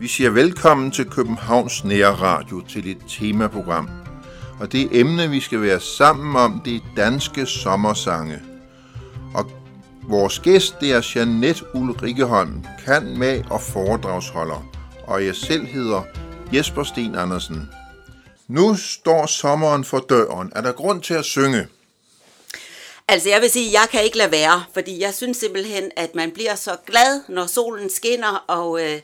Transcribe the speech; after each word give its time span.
Vi 0.00 0.10
siger 0.10 0.30
velkommen 0.30 0.90
til 0.90 1.10
Københavns 1.10 1.84
Nære 1.84 2.12
Radio 2.12 2.60
til 2.60 2.90
et 2.90 2.98
temaprogram. 3.08 3.88
Og 4.60 4.72
det 4.72 4.88
emne, 5.00 5.30
vi 5.30 5.40
skal 5.40 5.62
være 5.62 5.80
sammen 5.80 6.36
om, 6.36 6.60
det 6.64 6.76
er 6.76 6.80
danske 6.96 7.46
sommersange. 7.46 8.38
Og 9.34 9.50
vores 10.02 10.38
gæst, 10.38 10.80
det 10.80 10.92
er 10.92 11.12
Jeanette 11.14 11.64
Ulrikkeholm, 11.74 12.64
kan 12.84 13.18
med 13.18 13.42
og 13.50 13.60
foredragsholder. 13.60 14.68
Og 15.06 15.24
jeg 15.24 15.34
selv 15.34 15.66
hedder 15.66 16.02
Jesper 16.52 16.82
Sten 16.82 17.14
Andersen. 17.14 17.68
Nu 18.48 18.76
står 18.76 19.26
sommeren 19.26 19.84
for 19.84 19.98
døren. 19.98 20.52
Er 20.54 20.60
der 20.60 20.72
grund 20.72 21.02
til 21.02 21.14
at 21.14 21.24
synge? 21.24 21.68
Altså 23.08 23.28
jeg 23.28 23.40
vil 23.40 23.50
sige, 23.50 23.66
at 23.66 23.72
jeg 23.72 23.88
kan 23.90 24.04
ikke 24.04 24.16
lade 24.16 24.30
være, 24.30 24.64
fordi 24.74 25.00
jeg 25.00 25.14
synes 25.14 25.36
simpelthen, 25.36 25.90
at 25.96 26.14
man 26.14 26.30
bliver 26.30 26.54
så 26.54 26.76
glad, 26.86 27.20
når 27.28 27.46
solen 27.46 27.90
skinner, 27.90 28.44
og 28.48 28.84
øh, 28.84 29.00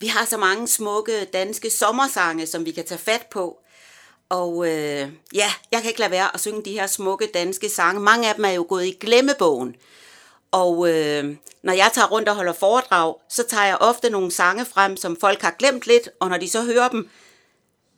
vi 0.00 0.06
har 0.06 0.24
så 0.24 0.36
mange 0.36 0.68
smukke 0.68 1.24
danske 1.24 1.70
sommersange, 1.70 2.46
som 2.46 2.64
vi 2.64 2.70
kan 2.70 2.84
tage 2.84 2.98
fat 2.98 3.26
på. 3.30 3.58
Og 4.28 4.66
øh, 4.66 5.08
ja, 5.34 5.52
jeg 5.72 5.80
kan 5.80 5.88
ikke 5.88 6.00
lade 6.00 6.10
være 6.10 6.34
at 6.34 6.40
synge 6.40 6.64
de 6.64 6.72
her 6.72 6.86
smukke 6.86 7.28
danske 7.34 7.68
sange. 7.68 8.00
Mange 8.00 8.28
af 8.28 8.34
dem 8.34 8.44
er 8.44 8.50
jo 8.50 8.66
gået 8.68 8.86
i 8.86 8.96
glemmebogen. 9.00 9.74
Og 10.50 10.88
øh, 10.90 11.36
når 11.62 11.72
jeg 11.72 11.90
tager 11.94 12.08
rundt 12.08 12.28
og 12.28 12.34
holder 12.34 12.52
foredrag, 12.52 13.14
så 13.28 13.44
tager 13.48 13.64
jeg 13.64 13.76
ofte 13.80 14.10
nogle 14.10 14.32
sange 14.32 14.64
frem, 14.64 14.96
som 14.96 15.16
folk 15.20 15.42
har 15.42 15.54
glemt 15.58 15.86
lidt, 15.86 16.08
og 16.20 16.28
når 16.28 16.36
de 16.36 16.50
så 16.50 16.62
hører 16.62 16.88
dem, 16.88 17.08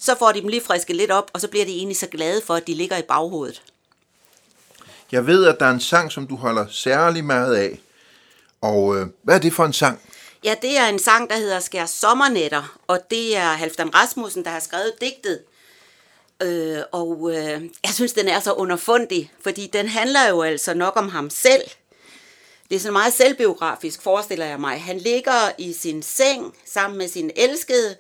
så 0.01 0.15
får 0.19 0.33
de 0.33 0.41
dem 0.41 0.49
lige 0.49 0.63
friske 0.63 0.93
lidt 0.93 1.11
op, 1.11 1.31
og 1.35 1.41
så 1.41 1.49
bliver 1.49 1.65
de 1.65 1.77
egentlig 1.77 1.97
så 1.97 2.07
glade 2.07 2.43
for, 2.47 2.55
at 2.55 2.67
de 2.67 2.75
ligger 2.75 2.97
i 2.97 3.03
baghovedet. 3.03 3.63
Jeg 5.13 5.27
ved, 5.27 5.47
at 5.47 5.57
der 5.61 5.67
er 5.67 5.71
en 5.71 5.81
sang, 5.81 6.13
som 6.13 6.27
du 6.27 6.37
holder 6.37 6.67
særlig 6.71 7.25
meget 7.25 7.57
af. 7.57 7.81
Og 8.61 8.97
øh, 8.97 9.07
hvad 9.23 9.35
er 9.35 9.39
det 9.39 9.53
for 9.53 9.65
en 9.65 9.73
sang? 9.73 10.01
Ja, 10.45 10.55
det 10.63 10.79
er 10.79 10.87
en 10.87 10.99
sang, 10.99 11.31
der 11.31 11.37
hedder 11.37 11.61
Skær 11.61 11.87
Sommernetter, 11.87 12.79
og 12.87 13.01
det 13.11 13.37
er 13.37 13.53
Halfdan 13.53 13.95
Rasmussen, 13.95 14.45
der 14.45 14.51
har 14.51 14.61
skrevet 14.61 14.93
digtet. 15.01 15.41
Øh, 16.43 16.83
og 16.93 17.31
øh, 17.31 17.63
jeg 17.85 17.95
synes, 17.95 18.13
den 18.13 18.29
er 18.29 18.41
så 18.41 18.53
underfundig, 18.53 19.33
fordi 19.43 19.67
den 19.73 19.89
handler 19.89 20.29
jo 20.29 20.43
altså 20.43 20.75
nok 20.75 20.97
om 20.97 21.09
ham 21.09 21.31
selv. 21.31 21.63
Det 22.71 22.77
er 22.77 22.81
så 22.81 22.91
meget 22.91 23.13
selvbiografisk, 23.13 24.03
forestiller 24.03 24.47
jeg 24.47 24.61
mig. 24.61 24.83
Han 24.83 24.99
ligger 24.99 25.53
i 25.59 25.73
sin 25.73 26.03
seng 26.03 26.55
sammen 26.67 26.99
med 26.99 27.09
sin 27.09 27.31
elskede, 27.37 27.97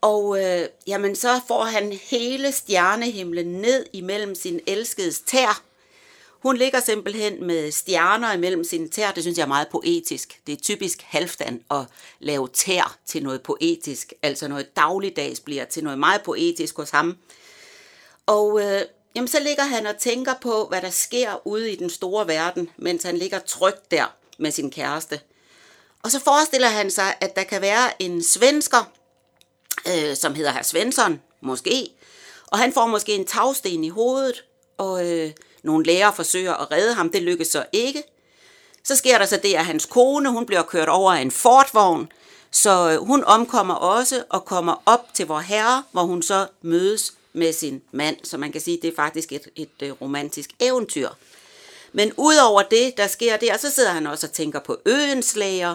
og 0.00 0.44
øh, 0.44 0.68
jamen, 0.86 1.16
så 1.16 1.40
får 1.48 1.64
han 1.64 1.92
hele 1.92 2.52
stjernehimlen 2.52 3.46
ned 3.46 3.86
imellem 3.92 4.34
sin 4.34 4.60
elskedes 4.66 5.20
tær. 5.20 5.62
Hun 6.30 6.56
ligger 6.56 6.80
simpelthen 6.80 7.46
med 7.46 7.70
stjerner 7.70 8.32
imellem 8.32 8.64
sine 8.64 8.88
tær. 8.88 9.10
Det 9.10 9.22
synes 9.22 9.38
jeg 9.38 9.44
er 9.44 9.48
meget 9.48 9.68
poetisk. 9.68 10.40
Det 10.46 10.52
er 10.52 10.56
typisk 10.56 11.02
halvdan 11.02 11.64
at 11.70 11.84
lave 12.18 12.48
tær 12.48 12.98
til 13.06 13.22
noget 13.22 13.42
poetisk. 13.42 14.12
Altså 14.22 14.48
noget 14.48 14.76
dagligdags 14.76 15.40
bliver 15.40 15.64
til 15.64 15.84
noget 15.84 15.98
meget 15.98 16.22
poetisk 16.22 16.76
hos 16.76 16.90
ham. 16.90 17.16
Og 18.26 18.60
øh, 18.62 18.82
jamen, 19.14 19.28
så 19.28 19.40
ligger 19.40 19.64
han 19.64 19.86
og 19.86 19.98
tænker 19.98 20.34
på, 20.40 20.66
hvad 20.68 20.82
der 20.82 20.90
sker 20.90 21.46
ude 21.46 21.72
i 21.72 21.76
den 21.76 21.90
store 21.90 22.26
verden, 22.26 22.70
mens 22.76 23.02
han 23.02 23.16
ligger 23.16 23.38
trygt 23.38 23.90
der 23.90 24.14
med 24.38 24.50
sin 24.50 24.70
kæreste. 24.70 25.20
Og 26.02 26.10
så 26.10 26.20
forestiller 26.20 26.68
han 26.68 26.90
sig, 26.90 27.14
at 27.20 27.36
der 27.36 27.44
kan 27.44 27.60
være 27.60 28.02
en 28.02 28.22
svensker, 28.22 28.92
øh, 29.88 30.16
som 30.16 30.34
hedder 30.34 30.50
herr 30.50 30.62
Svensson, 30.62 31.20
måske. 31.40 31.88
Og 32.46 32.58
han 32.58 32.72
får 32.72 32.86
måske 32.86 33.14
en 33.14 33.26
tagsten 33.26 33.84
i 33.84 33.88
hovedet, 33.88 34.44
og 34.78 35.10
øh, 35.10 35.30
nogle 35.62 35.86
læger 35.86 36.10
forsøger 36.10 36.54
at 36.54 36.70
redde 36.70 36.94
ham. 36.94 37.10
Det 37.10 37.22
lykkes 37.22 37.48
så 37.48 37.64
ikke. 37.72 38.02
Så 38.84 38.96
sker 38.96 39.18
der 39.18 39.26
så 39.26 39.36
det, 39.42 39.54
at 39.54 39.64
hans 39.64 39.86
kone 39.86 40.30
hun 40.30 40.46
bliver 40.46 40.62
kørt 40.62 40.88
over 40.88 41.12
af 41.12 41.20
en 41.20 41.30
fortvogn, 41.30 42.12
så 42.50 42.90
øh, 42.90 43.06
hun 43.06 43.24
omkommer 43.24 43.74
også 43.74 44.24
og 44.28 44.44
kommer 44.44 44.82
op 44.86 45.14
til 45.14 45.26
vor 45.26 45.38
herre, 45.38 45.84
hvor 45.92 46.02
hun 46.02 46.22
så 46.22 46.46
mødes 46.62 47.12
med 47.32 47.52
sin 47.52 47.82
mand. 47.92 48.16
Så 48.24 48.38
man 48.38 48.52
kan 48.52 48.60
sige, 48.60 48.76
at 48.76 48.82
det 48.82 48.90
er 48.90 48.96
faktisk 48.96 49.32
et, 49.32 49.48
et, 49.56 49.68
øh, 49.82 49.92
romantisk 50.02 50.50
eventyr. 50.60 51.08
Men 51.92 52.12
udover 52.16 52.62
det, 52.62 52.96
der 52.96 53.06
sker 53.06 53.36
der, 53.36 53.56
så 53.56 53.70
sidder 53.70 53.90
han 53.90 54.06
også 54.06 54.26
og 54.26 54.32
tænker 54.32 54.60
på 54.60 54.78
øens 54.86 55.10
øenslager, 55.10 55.74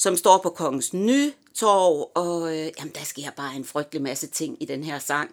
som 0.00 0.16
står 0.16 0.38
på 0.38 0.50
kongens 0.50 0.92
nytorv, 0.92 2.10
og 2.14 2.56
øh, 2.56 2.72
jamen, 2.78 2.94
der 2.94 3.04
sker 3.04 3.30
bare 3.30 3.56
en 3.56 3.64
frygtelig 3.64 4.02
masse 4.02 4.26
ting 4.26 4.56
i 4.62 4.64
den 4.64 4.84
her 4.84 4.98
sang. 4.98 5.30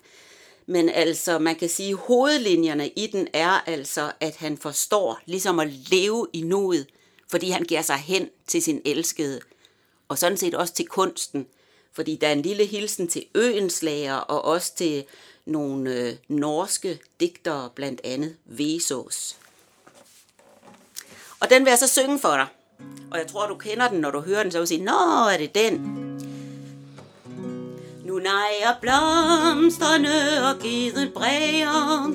Men 0.65 0.89
altså, 0.89 1.39
man 1.39 1.55
kan 1.55 1.69
sige, 1.69 1.89
at 1.89 1.95
hovedlinjerne 1.95 2.89
i 2.89 3.07
den 3.07 3.27
er 3.33 3.49
altså, 3.49 4.11
at 4.19 4.35
han 4.35 4.57
forstår 4.57 5.19
ligesom 5.25 5.59
at 5.59 5.71
leve 5.71 6.27
i 6.33 6.41
nuet, 6.41 6.87
fordi 7.27 7.49
han 7.49 7.63
giver 7.63 7.81
sig 7.81 7.95
hen 7.95 8.29
til 8.47 8.61
sin 8.61 8.81
elskede, 8.85 9.39
og 10.07 10.17
sådan 10.17 10.37
set 10.37 10.55
også 10.55 10.73
til 10.73 10.87
kunsten, 10.87 11.47
fordi 11.93 12.15
der 12.15 12.27
er 12.27 12.33
en 12.33 12.41
lille 12.41 12.65
hilsen 12.65 13.07
til 13.07 13.25
øenslager 13.35 14.15
og 14.15 14.45
også 14.45 14.75
til 14.75 15.05
nogle 15.45 15.93
øh, 15.93 16.15
norske 16.27 16.99
digtere, 17.19 17.69
blandt 17.75 18.01
andet 18.03 18.35
Vesås. 18.45 19.37
Og 21.39 21.49
den 21.49 21.65
vil 21.65 21.71
jeg 21.71 21.79
så 21.79 21.87
synge 21.87 22.19
for 22.19 22.31
dig. 22.31 22.47
Og 23.11 23.17
jeg 23.17 23.27
tror, 23.27 23.47
du 23.47 23.55
kender 23.55 23.87
den, 23.87 23.99
når 23.99 24.11
du 24.11 24.21
hører 24.21 24.43
den, 24.43 24.51
så 24.51 24.57
vil 24.57 24.63
du 24.63 24.67
sige, 24.67 24.83
Nå, 24.83 24.91
er 25.33 25.37
det 25.37 25.55
den? 25.55 25.73
Nu 28.05 28.19
nejer 28.19 28.79
blomsterne 28.81 30.49
og 30.49 30.59
geden 30.59 31.11
bræger, 31.13 32.11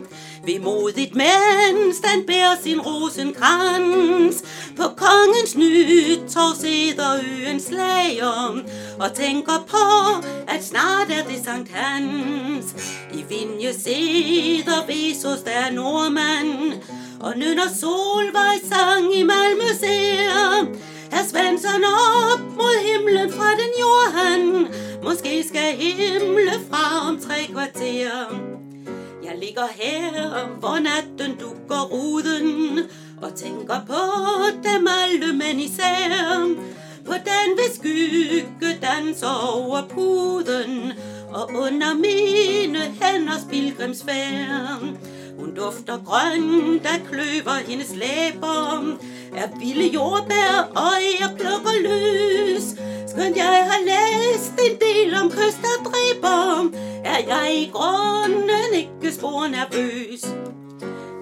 modigt 0.63 1.15
mens 1.15 1.97
den 2.01 2.27
bærer 2.27 2.57
sin 2.63 2.81
rosenkrans. 2.81 4.45
På 4.77 4.83
kongens 4.97 5.57
nytår 5.57 6.55
sidder 6.61 7.21
øens 7.25 7.63
slager 7.63 8.63
og 9.01 9.15
tænker 9.15 9.67
på, 9.69 9.87
at 10.49 10.65
snart 10.65 11.11
er 11.11 11.25
det 11.29 11.45
Sankt 11.45 11.71
Hans. 11.73 12.67
I 13.15 13.25
Vinje 13.29 13.73
sidder 13.75 14.87
Vesos 14.87 15.41
der 15.41 15.73
nordmand 15.73 16.73
og 17.21 17.33
nynner 17.37 17.69
solvej 17.81 18.57
sang 18.71 19.15
i 19.15 19.23
Malmø 19.23 19.69
ser. 19.81 20.67
Her 21.13 21.25
Svensson 21.29 21.85
op 21.85 22.41
mod 22.57 22.77
himlen 22.87 23.33
fra 23.33 23.51
den 23.51 23.73
jord 23.81 24.13
han 24.15 24.67
Måske 25.05 25.45
skal 25.49 25.77
himle 25.77 26.53
fra 26.71 27.09
om 27.09 27.21
tre 27.21 27.47
kvarter 27.53 28.62
ligger 29.43 29.69
her, 29.75 30.47
hvor 30.61 30.79
natten 30.79 31.37
dukker 31.41 31.83
ruden 31.93 32.79
Og 33.23 33.35
tænker 33.35 33.81
på 33.87 34.03
dem 34.65 34.87
alle, 35.03 35.33
men 35.33 35.61
især 35.61 36.49
På 37.07 37.13
den 37.13 37.49
ved 37.57 37.75
skygge 37.75 38.79
danser 38.83 39.55
over 39.55 39.83
puden 39.89 40.93
Og 41.31 41.51
under 41.55 41.95
mine 41.95 42.79
hænders 42.79 43.47
pilgrimsfærd. 43.51 44.81
Hun 45.39 45.55
dufter 45.55 45.99
grøn, 46.05 46.73
der 46.73 46.97
kløver 47.11 47.57
hendes 47.69 47.91
læber 47.95 48.97
Er 49.37 49.59
vilde 49.59 49.87
jordbær, 49.87 50.71
og 50.77 50.95
jeg 51.21 51.31
plukker 51.39 51.75
løs 51.83 52.65
Skønt 53.11 53.37
jeg 53.37 53.69
har 53.71 53.81
læst 53.91 54.53
en 54.67 54.77
del 54.81 55.15
om 55.15 55.31
kyst, 55.31 55.63
jeg 57.29 57.55
i 57.55 57.71
grunden 57.73 58.75
ikke 58.75 59.15
spor 59.15 59.47
nervøs. 59.47 60.21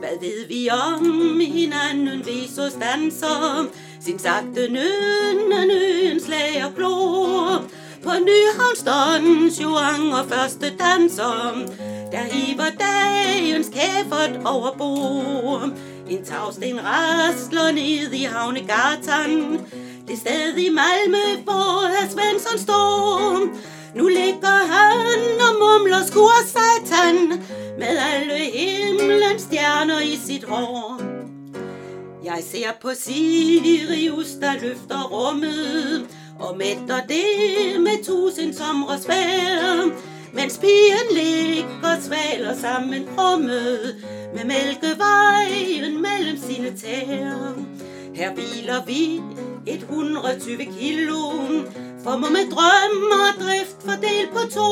Hvad 0.00 0.20
ved 0.20 0.46
vi 0.48 0.68
om 0.70 1.40
hinanden, 1.40 2.26
vi 2.26 2.48
så 2.48 2.70
stanser 2.70 3.66
Sin 4.00 4.18
sagte 4.18 4.68
nøn, 4.68 5.48
nøn 5.48 6.20
slag 6.20 6.64
og 6.64 6.74
klor 6.76 7.64
på 8.02 8.10
Nyhavns 8.10 8.82
Dons 8.82 9.60
Joang 9.60 10.14
og 10.14 10.26
første 10.28 10.72
danser 10.76 11.66
Der 12.12 12.24
hiver 12.32 12.70
dagens 12.80 13.68
kæfert 13.68 14.40
over 14.44 14.70
bord. 14.78 15.70
En 16.10 16.24
tagsten 16.24 16.80
rasler 16.84 17.72
ned 17.72 18.12
i 18.12 18.24
havnegatan. 18.24 19.60
Det 20.08 20.18
sted 20.18 20.56
i 20.56 20.68
Malmø, 20.68 21.42
hvor 21.44 21.86
herr 21.86 22.10
Svensson 22.10 22.58
står 22.58 23.48
nu 23.94 24.08
ligger 24.08 24.58
han 24.72 25.40
og 25.46 25.54
mumler 25.60 26.06
skur 26.06 26.38
satan 26.46 27.28
Med 27.78 27.98
alle 28.12 28.38
himlens 28.54 29.42
stjerner 29.42 30.00
i 30.00 30.18
sit 30.26 30.44
hår 30.44 31.00
Jeg 32.24 32.38
ser 32.52 32.72
på 32.82 32.90
Sirius, 32.94 34.30
der 34.40 34.52
løfter 34.62 35.02
rummet 35.02 36.06
og 36.40 36.56
mætter 36.56 37.00
det 37.08 37.80
med 37.80 38.04
tusind 38.04 38.54
somre 38.54 38.98
svær. 38.98 39.90
Mens 40.32 40.58
pigen 40.58 41.08
ligger 41.10 42.00
svaler 42.00 42.54
sammen 42.56 43.08
krummet 43.16 43.96
med 44.34 44.44
mælkevejen 44.44 46.02
mellem 46.02 46.38
sine 46.38 46.76
tæer. 46.76 47.54
Her 48.14 48.34
hviler 48.34 48.84
vi 48.86 49.20
et 49.66 49.82
120 49.82 50.56
kilo, 50.78 51.18
for 52.04 52.16
må 52.16 52.28
med 52.28 52.46
drøm 52.54 52.98
og 53.24 53.30
drift 53.42 53.78
fordel 53.84 54.26
på 54.32 54.42
to. 54.56 54.70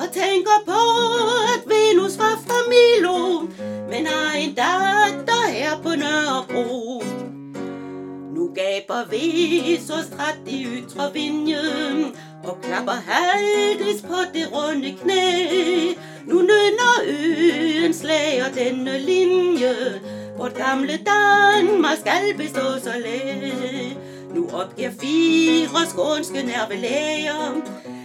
Og 0.00 0.06
tænker 0.12 0.58
på, 0.66 0.82
at 1.54 1.62
Venus 1.72 2.18
var 2.18 2.36
fra 2.46 2.58
Milo, 2.72 3.48
datter 4.56 5.48
her 5.48 5.76
på 5.82 5.88
Nørrebro. 5.88 7.02
Nu 8.34 8.50
gaber 8.54 9.02
Vesostrat 9.10 10.38
i 10.46 10.64
ytre 10.64 11.12
vinjen, 11.12 12.16
og 12.44 12.58
klapper 12.62 12.98
haldes 13.06 14.02
på 14.02 14.18
det 14.34 14.48
runde 14.52 14.96
knæ. 15.02 15.22
Nu 16.26 16.40
nynner 16.40 16.94
øen 17.06 17.94
slager 17.94 18.48
denne 18.54 18.98
linje, 18.98 19.74
Vort 20.38 20.54
gamle 20.54 20.98
Danmark 21.06 21.98
skal 21.98 22.36
bestå 22.36 22.78
så 22.82 22.92
længe 23.04 23.96
nu 24.46 24.58
opgiver 24.58 24.90
fire 25.00 25.86
skånske 25.90 26.42
nervelæger. 26.42 27.62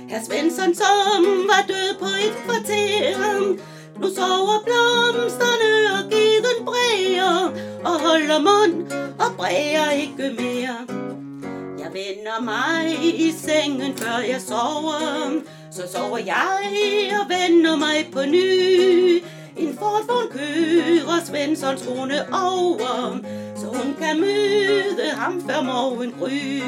Herr 0.10 0.24
Svensson, 0.24 0.76
som 0.76 1.24
var 1.50 1.66
død 1.68 2.00
på 2.00 2.06
et 2.06 2.36
kvarter. 2.46 3.18
Nu 4.00 4.08
sover 4.16 4.60
blomsterne 4.66 5.74
og 5.98 6.12
geden 6.12 6.66
bræger, 6.66 7.52
og 7.86 8.00
holder 8.00 8.40
mund 8.40 8.92
og 9.20 9.36
bræger 9.38 9.92
ikke 9.92 10.36
mere. 10.40 10.78
Jeg 11.80 11.90
vender 11.94 12.42
mig 12.44 13.06
i 13.16 13.32
sengen, 13.32 13.98
før 13.98 14.18
jeg 14.30 14.42
sover. 14.42 15.42
Så 15.72 15.82
sover 15.94 16.18
jeg 16.18 16.60
og 17.22 17.30
vender 17.30 17.76
mig 17.76 18.10
på 18.14 18.20
ny. 18.26 19.24
En 19.58 19.78
fortvogn 19.80 20.28
kører 20.32 21.26
Svenssons 21.26 21.84
kone 21.88 22.20
over, 22.34 23.18
hun 23.74 23.96
kan 24.00 24.20
møde 24.20 25.10
ham 25.14 25.42
før 25.42 25.62
morgen 25.62 26.12
gry. 26.20 26.62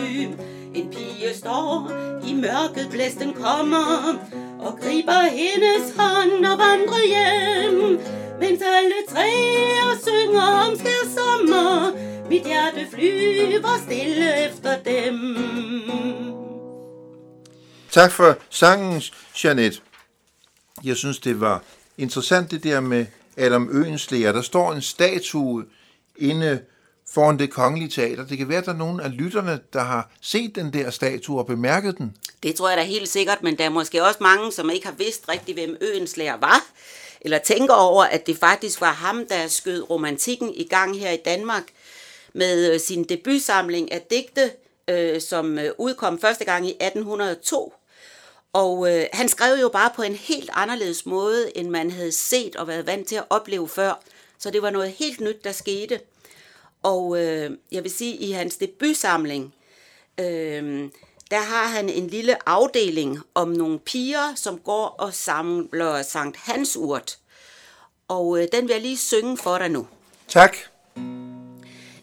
En 0.75 0.89
pige 0.89 1.33
står 1.33 1.91
i 2.27 2.33
mørket, 2.33 2.87
blæsten 2.91 3.33
kommer, 3.33 4.17
og 4.59 4.79
griber 4.81 5.21
hendes 5.21 5.95
hånd 5.97 6.45
og 6.45 6.57
vandrer 6.57 7.05
hjem. 7.13 7.99
Mens 8.39 8.61
alle 8.61 8.95
træer 9.09 9.97
synger 10.01 10.41
om 10.41 10.75
skær 10.75 11.03
sommer, 11.17 11.91
mit 12.29 12.43
hjerte 12.45 12.87
flyver 12.91 13.77
stille 13.85 14.45
efter 14.45 14.83
dem. 14.83 15.35
Tak 17.91 18.11
for 18.11 18.37
sangen, 18.49 19.01
Janet. 19.43 19.81
Jeg 20.83 20.95
synes, 20.95 21.19
det 21.19 21.39
var 21.41 21.63
interessant 21.97 22.51
det 22.51 22.63
der 22.63 22.79
med 22.79 23.05
Adam 23.37 23.69
Øenslæger. 23.71 24.31
Der 24.31 24.41
står 24.41 24.73
en 24.73 24.81
statue 24.81 25.65
inde 26.17 26.59
foran 27.13 27.39
det 27.39 27.51
kongelige 27.51 27.89
teater. 27.89 28.25
Det 28.25 28.37
kan 28.37 28.49
være, 28.49 28.57
at 28.57 28.65
der 28.65 28.73
er 28.73 28.77
nogen 28.77 28.99
af 28.99 29.17
lytterne, 29.17 29.59
der 29.73 29.81
har 29.81 30.11
set 30.21 30.55
den 30.55 30.73
der 30.73 30.89
statue 30.89 31.39
og 31.39 31.45
bemærket 31.45 31.97
den. 31.97 32.17
Det 32.43 32.55
tror 32.55 32.69
jeg 32.69 32.77
da 32.77 32.83
helt 32.83 33.09
sikkert, 33.09 33.43
men 33.43 33.57
der 33.57 33.65
er 33.65 33.69
måske 33.69 34.03
også 34.03 34.17
mange, 34.21 34.51
som 34.51 34.69
ikke 34.69 34.85
har 34.85 34.93
vidst 34.93 35.29
rigtigt, 35.29 35.57
hvem 35.57 35.77
Øenslæger 35.81 36.37
var. 36.37 36.65
Eller 37.21 37.37
tænker 37.37 37.73
over, 37.73 38.03
at 38.03 38.27
det 38.27 38.37
faktisk 38.37 38.81
var 38.81 38.91
ham, 38.91 39.25
der 39.29 39.47
skød 39.47 39.89
romantikken 39.89 40.53
i 40.55 40.67
gang 40.67 40.99
her 40.99 41.11
i 41.11 41.17
Danmark 41.25 41.63
med 42.33 42.73
øh, 42.73 42.79
sin 42.79 43.03
debutsamling 43.03 43.91
af 43.91 44.01
digte, 44.01 44.51
øh, 44.87 45.21
som 45.21 45.59
øh, 45.59 45.71
udkom 45.77 46.19
første 46.19 46.45
gang 46.45 46.67
i 46.67 46.69
1802. 46.69 47.73
Og 48.53 48.91
øh, 48.91 49.05
han 49.13 49.29
skrev 49.29 49.55
jo 49.61 49.69
bare 49.69 49.89
på 49.95 50.01
en 50.01 50.15
helt 50.15 50.49
anderledes 50.53 51.05
måde, 51.05 51.57
end 51.57 51.69
man 51.69 51.91
havde 51.91 52.11
set 52.11 52.55
og 52.55 52.67
været 52.67 52.87
vant 52.87 53.07
til 53.07 53.15
at 53.15 53.25
opleve 53.29 53.69
før. 53.69 53.99
Så 54.39 54.51
det 54.51 54.61
var 54.61 54.69
noget 54.69 54.91
helt 54.91 55.21
nyt, 55.21 55.43
der 55.43 55.51
skete. 55.51 55.99
Og 56.83 57.23
øh, 57.23 57.51
jeg 57.71 57.83
vil 57.83 57.91
sige, 57.91 58.15
i 58.15 58.31
hans 58.31 58.57
debutsamling, 58.57 59.53
øh, 60.19 60.89
der 61.31 61.39
har 61.39 61.67
han 61.67 61.89
en 61.89 62.07
lille 62.07 62.49
afdeling 62.49 63.19
om 63.35 63.49
nogle 63.49 63.79
piger, 63.79 64.35
som 64.35 64.59
går 64.59 64.85
og 64.85 65.13
samler 65.13 66.01
Sankt 66.01 66.37
Hans 66.37 66.77
urt. 66.77 67.17
Og 68.07 68.39
øh, 68.39 68.47
den 68.51 68.67
vil 68.67 68.73
jeg 68.73 68.81
lige 68.81 68.97
synge 68.97 69.37
for 69.37 69.57
dig 69.57 69.69
nu. 69.69 69.87
Tak. 70.27 70.57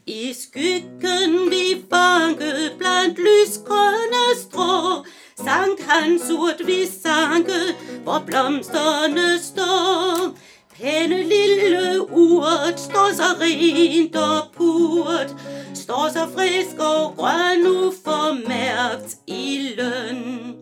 I 0.06 0.32
skyggen 0.32 1.50
vi 1.50 1.84
fange 1.90 2.70
blandt 2.78 3.18
lysgrønne 3.18 4.40
strå, 4.42 5.04
Sankt 5.36 5.82
Hans 5.82 6.30
urt 6.30 6.66
vi 6.66 6.86
sanke, 7.02 7.76
hvor 8.02 8.22
blomsterne 8.26 9.42
står. 9.42 10.36
Pæne 10.80 11.22
lille 11.22 12.00
urt 12.10 12.80
står 12.80 13.12
så 13.14 13.28
rent 13.40 14.16
og 14.16 14.42
purt, 14.56 15.34
står 15.74 16.08
så 16.12 16.26
frisk 16.34 16.78
og 16.78 17.16
grøn 17.16 17.66
uformærkt 17.66 19.16
i 19.26 19.70
løn. 19.76 20.54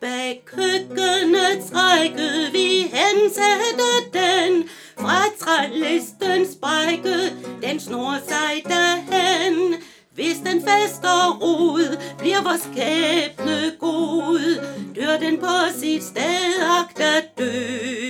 Bag 0.00 0.42
køkkenets 0.46 1.72
række 1.74 2.52
vi 2.52 2.68
hensætter 2.80 3.96
den, 4.12 4.68
fra 4.98 5.22
trælisten 5.40 6.52
sprække, 6.52 7.16
den 7.62 7.80
snor 7.80 8.14
sig 8.28 8.62
derhen. 8.64 9.74
Hvis 10.14 10.36
den 10.46 10.62
fester 10.62 11.38
rod, 11.42 11.96
bliver 12.18 12.42
vores 12.42 12.60
skæbne 12.60 13.72
god. 13.78 14.60
Dør 14.96 15.18
den 15.18 15.38
på 15.38 15.78
sit 15.80 16.04
sted, 16.04 16.62
ak, 16.78 16.96
der 16.96 17.20
dø. 17.38 18.01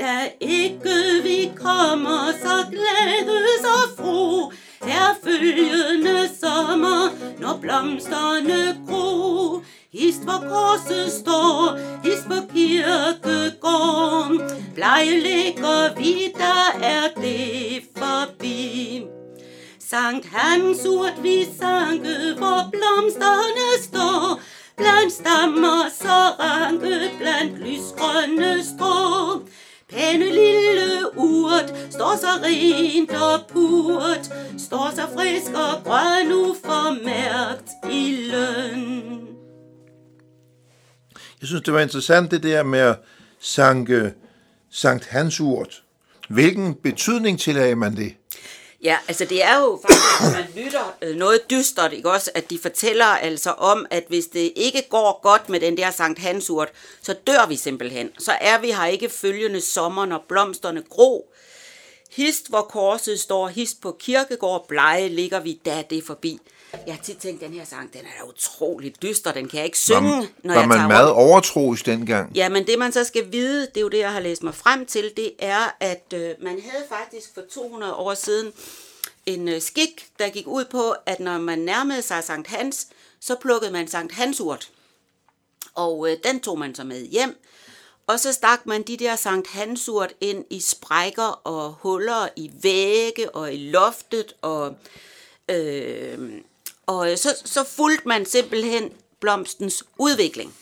Da 0.00 0.30
ikke 0.40 1.20
vi 1.22 1.52
kommer 1.56 2.32
så 2.42 2.54
glade 2.70 3.40
så 3.60 3.78
fro, 3.96 4.52
her 4.84 5.14
følgende 5.24 6.28
sommer, 6.40 7.10
når 7.40 7.58
blomsterne 7.60 8.80
gro. 8.88 9.60
Hist 9.92 10.22
hvor 10.22 10.40
korset 10.48 11.12
står, 11.12 11.78
hist 12.04 12.24
på 12.26 12.34
kirkegården, 12.54 14.40
blege 14.74 15.20
ligger 15.20 15.94
vi, 15.98 16.32
der 16.38 16.80
er 16.82 17.08
det 17.20 17.82
forbi. 17.96 19.02
Sankt 19.90 20.26
Hans 20.32 20.86
urt 20.86 21.22
vi 21.22 21.44
sanke, 21.58 22.34
hvor 22.38 22.70
blomsterne 22.72 23.68
står, 23.82 24.40
blandt 24.76 25.12
stammer 25.12 25.90
så 25.92 26.20
ranke, 26.40 27.10
blandt 27.18 27.58
lysgrønne 27.58 28.64
strå. 28.64 29.40
Pæne 29.90 30.24
lille 30.24 31.16
urt, 31.16 31.74
står 31.90 32.16
så 32.16 32.26
rent 32.44 33.10
og 33.10 33.46
purt, 33.48 34.30
står 34.58 34.92
så 34.94 35.02
frisk 35.14 35.50
og 35.54 35.84
grøn 35.84 36.32
uformærkt 36.32 37.70
i 37.90 38.16
løn. 38.30 39.20
Jeg 41.40 41.46
synes, 41.48 41.62
det 41.62 41.74
var 41.74 41.80
interessant 41.80 42.30
det 42.30 42.42
der 42.42 42.62
med 42.62 42.78
at 42.78 42.98
sanke 43.40 44.12
Sankt 44.70 45.06
Hans 45.06 45.40
urt. 45.40 45.82
Hvilken 46.28 46.74
betydning 46.74 47.40
tillagde 47.40 47.74
man 47.74 47.96
det? 47.96 48.14
Ja, 48.82 48.98
altså 49.08 49.24
det 49.24 49.44
er 49.44 49.60
jo 49.60 49.80
faktisk, 49.82 50.20
når 50.20 50.30
man 50.32 50.64
lytter 50.64 50.96
øh, 51.02 51.16
noget 51.16 51.50
dystert, 51.50 51.92
ikke 51.92 52.10
også, 52.10 52.30
at 52.34 52.50
de 52.50 52.58
fortæller 52.58 53.04
altså 53.04 53.50
om, 53.50 53.86
at 53.90 54.04
hvis 54.08 54.26
det 54.26 54.52
ikke 54.56 54.86
går 54.90 55.20
godt 55.22 55.48
med 55.48 55.60
den 55.60 55.76
der 55.76 55.90
Sankt 55.90 56.18
Hansurt, 56.18 56.68
så 57.02 57.12
dør 57.26 57.46
vi 57.46 57.56
simpelthen. 57.56 58.10
Så 58.18 58.32
er 58.40 58.58
vi 58.58 58.70
her 58.70 58.86
ikke 58.86 59.08
følgende 59.08 59.60
sommer, 59.60 60.06
når 60.06 60.24
blomsterne 60.28 60.82
gro. 60.90 61.32
Hist, 62.10 62.48
hvor 62.48 62.62
korset 62.62 63.20
står, 63.20 63.48
hist 63.48 63.80
på 63.80 63.96
kirkegård, 64.00 64.68
blege 64.68 65.08
ligger 65.08 65.40
vi, 65.40 65.60
da 65.64 65.84
det 65.90 65.98
er 65.98 66.02
forbi. 66.06 66.38
Jeg 66.86 66.94
har 66.94 67.02
tit 67.02 67.16
tænkt, 67.16 67.40
den 67.40 67.52
her 67.52 67.64
sang, 67.64 67.92
den 67.92 68.00
er 68.00 68.24
da 68.24 68.28
utroligt 68.28 69.02
dyster, 69.02 69.32
den 69.32 69.48
kan 69.48 69.56
jeg 69.56 69.64
ikke 69.64 69.78
synge, 69.78 70.10
var, 70.10 70.26
når 70.42 70.54
var 70.54 70.60
jeg 70.60 70.68
man 70.68 70.76
tager 70.76 70.88
meget 70.88 71.10
rundt. 71.16 71.30
overtroisk 71.30 71.86
dengang? 71.86 72.32
Ja, 72.34 72.48
men 72.48 72.66
det 72.66 72.78
man 72.78 72.92
så 72.92 73.04
skal 73.04 73.32
vide, 73.32 73.60
det 73.60 73.76
er 73.76 73.80
jo 73.80 73.88
det, 73.88 73.98
jeg 73.98 74.12
har 74.12 74.20
læst 74.20 74.42
mig 74.42 74.54
frem 74.54 74.86
til, 74.86 75.12
det 75.16 75.32
er, 75.38 75.76
at 75.80 76.04
øh, 76.14 76.34
man 76.40 76.60
havde 76.70 76.84
faktisk 76.88 77.34
for 77.34 77.42
200 77.54 77.94
år 77.94 78.14
siden 78.14 78.52
en 79.26 79.48
øh, 79.48 79.60
skik, 79.60 80.06
der 80.18 80.28
gik 80.28 80.46
ud 80.46 80.64
på, 80.64 80.94
at 81.06 81.20
når 81.20 81.38
man 81.38 81.58
nærmede 81.58 82.02
sig 82.02 82.24
Sankt 82.24 82.48
Hans, 82.48 82.86
så 83.20 83.36
plukkede 83.40 83.72
man 83.72 83.88
Sankt 83.88 84.12
Hansurt. 84.12 84.68
Og 85.74 86.10
øh, 86.10 86.16
den 86.24 86.40
tog 86.40 86.58
man 86.58 86.74
så 86.74 86.84
med 86.84 87.06
hjem. 87.06 87.40
Og 88.06 88.20
så 88.20 88.32
stak 88.32 88.66
man 88.66 88.82
de 88.82 88.96
der 88.96 89.16
Sankt 89.16 89.48
Hansurt 89.48 90.14
ind 90.20 90.44
i 90.50 90.60
sprækker 90.60 91.40
og 91.44 91.72
huller 91.72 92.28
i 92.36 92.50
vægge 92.62 93.30
og 93.30 93.54
i 93.54 93.56
loftet. 93.56 94.34
Og, 94.42 94.74
øh, 95.48 96.30
og 96.90 97.10
øh, 97.10 97.16
så, 97.16 97.42
så 97.44 97.64
fulgte 97.64 98.08
man 98.08 98.26
simpelthen 98.26 98.92
blomstens 99.20 99.84
udvikling. 99.98 100.54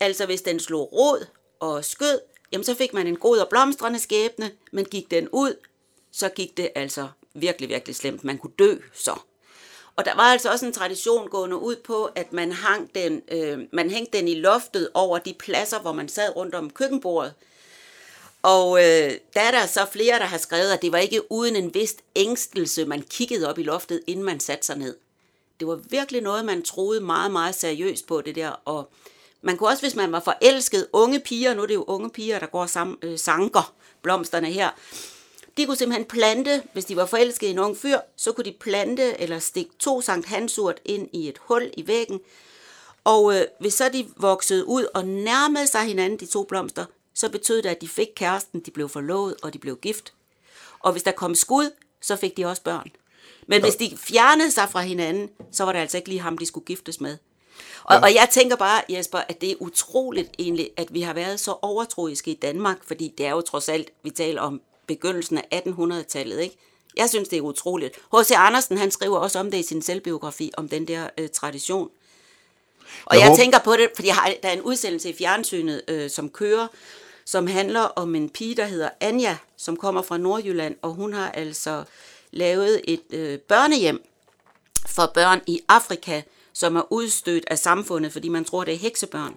Altså 0.00 0.26
hvis 0.26 0.42
den 0.42 0.60
slog 0.60 0.92
rod 0.92 1.26
og 1.60 1.84
skød, 1.84 2.20
jamen 2.52 2.64
så 2.64 2.74
fik 2.74 2.94
man 2.94 3.06
en 3.06 3.16
god 3.16 3.38
og 3.38 3.48
blomstrende 3.48 3.98
skæbne, 3.98 4.50
men 4.72 4.84
gik 4.84 5.10
den 5.10 5.28
ud, 5.28 5.54
så 6.12 6.28
gik 6.28 6.56
det 6.56 6.70
altså 6.74 7.08
virkelig, 7.34 7.68
virkelig 7.68 7.96
slemt. 7.96 8.24
Man 8.24 8.38
kunne 8.38 8.52
dø 8.58 8.76
så. 8.94 9.18
Og 9.96 10.04
der 10.04 10.14
var 10.14 10.22
altså 10.22 10.50
også 10.50 10.66
en 10.66 10.72
tradition 10.72 11.28
gående 11.28 11.56
ud 11.56 11.76
på, 11.76 12.04
at 12.14 12.32
man, 12.32 12.52
hang 12.52 12.94
den, 12.94 13.22
øh, 13.28 13.58
man 13.72 13.90
hængte 13.90 14.18
den 14.18 14.28
i 14.28 14.34
loftet 14.34 14.88
over 14.94 15.18
de 15.18 15.34
pladser, 15.38 15.80
hvor 15.80 15.92
man 15.92 16.08
sad 16.08 16.36
rundt 16.36 16.54
om 16.54 16.70
køkkenbordet. 16.70 17.34
Og 18.42 18.78
øh, 18.78 19.12
der 19.34 19.40
er 19.40 19.50
der 19.50 19.66
så 19.66 19.86
flere, 19.92 20.18
der 20.18 20.24
har 20.24 20.38
skrevet, 20.38 20.72
at 20.72 20.82
det 20.82 20.92
var 20.92 20.98
ikke 20.98 21.32
uden 21.32 21.56
en 21.56 21.74
vist 21.74 21.98
ængstelse, 22.16 22.84
man 22.84 23.02
kiggede 23.02 23.48
op 23.48 23.58
i 23.58 23.62
loftet, 23.62 24.00
inden 24.06 24.24
man 24.24 24.40
satte 24.40 24.66
sig 24.66 24.78
ned. 24.78 24.96
Det 25.60 25.68
var 25.68 25.80
virkelig 25.90 26.22
noget, 26.22 26.44
man 26.44 26.62
troede 26.62 27.00
meget, 27.00 27.30
meget 27.30 27.54
seriøst 27.54 28.06
på 28.06 28.20
det 28.20 28.34
der. 28.34 28.50
Og 28.64 28.90
Man 29.42 29.56
kunne 29.56 29.68
også, 29.68 29.82
hvis 29.82 29.94
man 29.94 30.12
var 30.12 30.20
forelsket, 30.20 30.86
unge 30.92 31.20
piger, 31.20 31.54
nu 31.54 31.62
er 31.62 31.66
det 31.66 31.74
jo 31.74 31.84
unge 31.86 32.10
piger, 32.10 32.38
der 32.38 32.46
går 32.46 32.66
sammen, 32.66 32.96
øh, 33.02 33.18
sanker 33.18 33.74
blomsterne 34.02 34.46
her, 34.46 34.70
de 35.56 35.66
kunne 35.66 35.76
simpelthen 35.76 36.04
plante, 36.04 36.62
hvis 36.72 36.84
de 36.84 36.96
var 36.96 37.06
forelsket 37.06 37.46
i 37.46 37.50
en 37.50 37.58
ung 37.58 37.76
fyr, 37.76 37.98
så 38.16 38.32
kunne 38.32 38.44
de 38.44 38.56
plante 38.60 39.20
eller 39.20 39.38
stikke 39.38 39.70
to 39.78 40.00
Sankt 40.00 40.26
Hansurt 40.26 40.80
ind 40.84 41.08
i 41.12 41.28
et 41.28 41.38
hul 41.40 41.70
i 41.76 41.86
væggen. 41.86 42.20
Og 43.04 43.36
øh, 43.36 43.44
hvis 43.60 43.74
så 43.74 43.88
de 43.88 44.06
voksede 44.16 44.68
ud 44.68 44.86
og 44.94 45.06
nærmede 45.06 45.66
sig 45.66 45.80
hinanden, 45.80 46.20
de 46.20 46.26
to 46.26 46.42
blomster, 46.42 46.84
så 47.14 47.28
betød 47.28 47.62
det, 47.62 47.68
at 47.68 47.80
de 47.80 47.88
fik 47.88 48.08
kæresten, 48.16 48.60
de 48.60 48.70
blev 48.70 48.88
forlovet 48.88 49.34
og 49.42 49.52
de 49.52 49.58
blev 49.58 49.76
gift. 49.76 50.12
Og 50.78 50.92
hvis 50.92 51.02
der 51.02 51.12
kom 51.12 51.34
skud, 51.34 51.70
så 52.00 52.16
fik 52.16 52.36
de 52.36 52.46
også 52.46 52.62
børn. 52.62 52.90
Men 53.48 53.62
hvis 53.62 53.76
de 53.76 53.96
fjernede 53.96 54.50
sig 54.50 54.68
fra 54.70 54.80
hinanden, 54.80 55.30
så 55.52 55.64
var 55.64 55.72
det 55.72 55.78
altså 55.78 55.96
ikke 55.96 56.08
lige 56.08 56.20
ham, 56.20 56.38
de 56.38 56.46
skulle 56.46 56.64
giftes 56.64 57.00
med. 57.00 57.16
Og, 57.84 57.94
ja. 57.94 58.02
og 58.02 58.14
jeg 58.14 58.28
tænker 58.30 58.56
bare, 58.56 58.82
Jesper, 58.88 59.18
at 59.18 59.40
det 59.40 59.50
er 59.50 59.54
utroligt 59.60 60.30
egentlig, 60.38 60.70
at 60.76 60.94
vi 60.94 61.00
har 61.00 61.12
været 61.12 61.40
så 61.40 61.54
overtroiske 61.62 62.30
i 62.30 62.34
Danmark, 62.34 62.78
fordi 62.86 63.14
det 63.18 63.26
er 63.26 63.30
jo 63.30 63.40
trods 63.40 63.68
alt, 63.68 63.90
vi 64.02 64.10
taler 64.10 64.40
om 64.40 64.60
begyndelsen 64.86 65.38
af 65.38 65.62
1800-tallet, 65.66 66.40
ikke? 66.40 66.56
Jeg 66.96 67.08
synes, 67.08 67.28
det 67.28 67.36
er 67.36 67.42
utroligt. 67.42 67.96
H.C. 68.16 68.30
Andersen, 68.36 68.78
han 68.78 68.90
skriver 68.90 69.18
også 69.18 69.38
om 69.38 69.50
det 69.50 69.58
i 69.58 69.62
sin 69.62 69.82
selvbiografi, 69.82 70.50
om 70.56 70.68
den 70.68 70.88
der 70.88 71.08
øh, 71.18 71.28
tradition. 71.28 71.90
Og 73.04 73.14
jeg, 73.14 73.20
jeg 73.20 73.28
håber... 73.28 73.36
tænker 73.36 73.58
på 73.58 73.76
det, 73.76 73.88
fordi 73.94 74.08
har, 74.08 74.34
der 74.42 74.48
er 74.48 74.52
en 74.52 74.62
udsendelse 74.62 75.10
i 75.10 75.14
fjernsynet, 75.18 75.82
øh, 75.88 76.10
som 76.10 76.30
kører, 76.30 76.66
som 77.24 77.46
handler 77.46 77.80
om 77.80 78.14
en 78.14 78.30
pige, 78.30 78.54
der 78.54 78.64
hedder 78.64 78.88
Anja, 79.00 79.36
som 79.56 79.76
kommer 79.76 80.02
fra 80.02 80.18
Nordjylland, 80.18 80.76
og 80.82 80.90
hun 80.90 81.14
har 81.14 81.30
altså 81.30 81.84
lavet 82.30 82.80
et 82.84 83.02
øh, 83.10 83.38
børnehjem 83.38 84.02
for 84.86 85.10
børn 85.14 85.40
i 85.46 85.60
Afrika, 85.68 86.22
som 86.52 86.76
er 86.76 86.92
udstødt 86.92 87.44
af 87.46 87.58
samfundet, 87.58 88.12
fordi 88.12 88.28
man 88.28 88.44
tror, 88.44 88.64
det 88.64 88.74
er 88.74 88.78
heksebørn. 88.78 89.36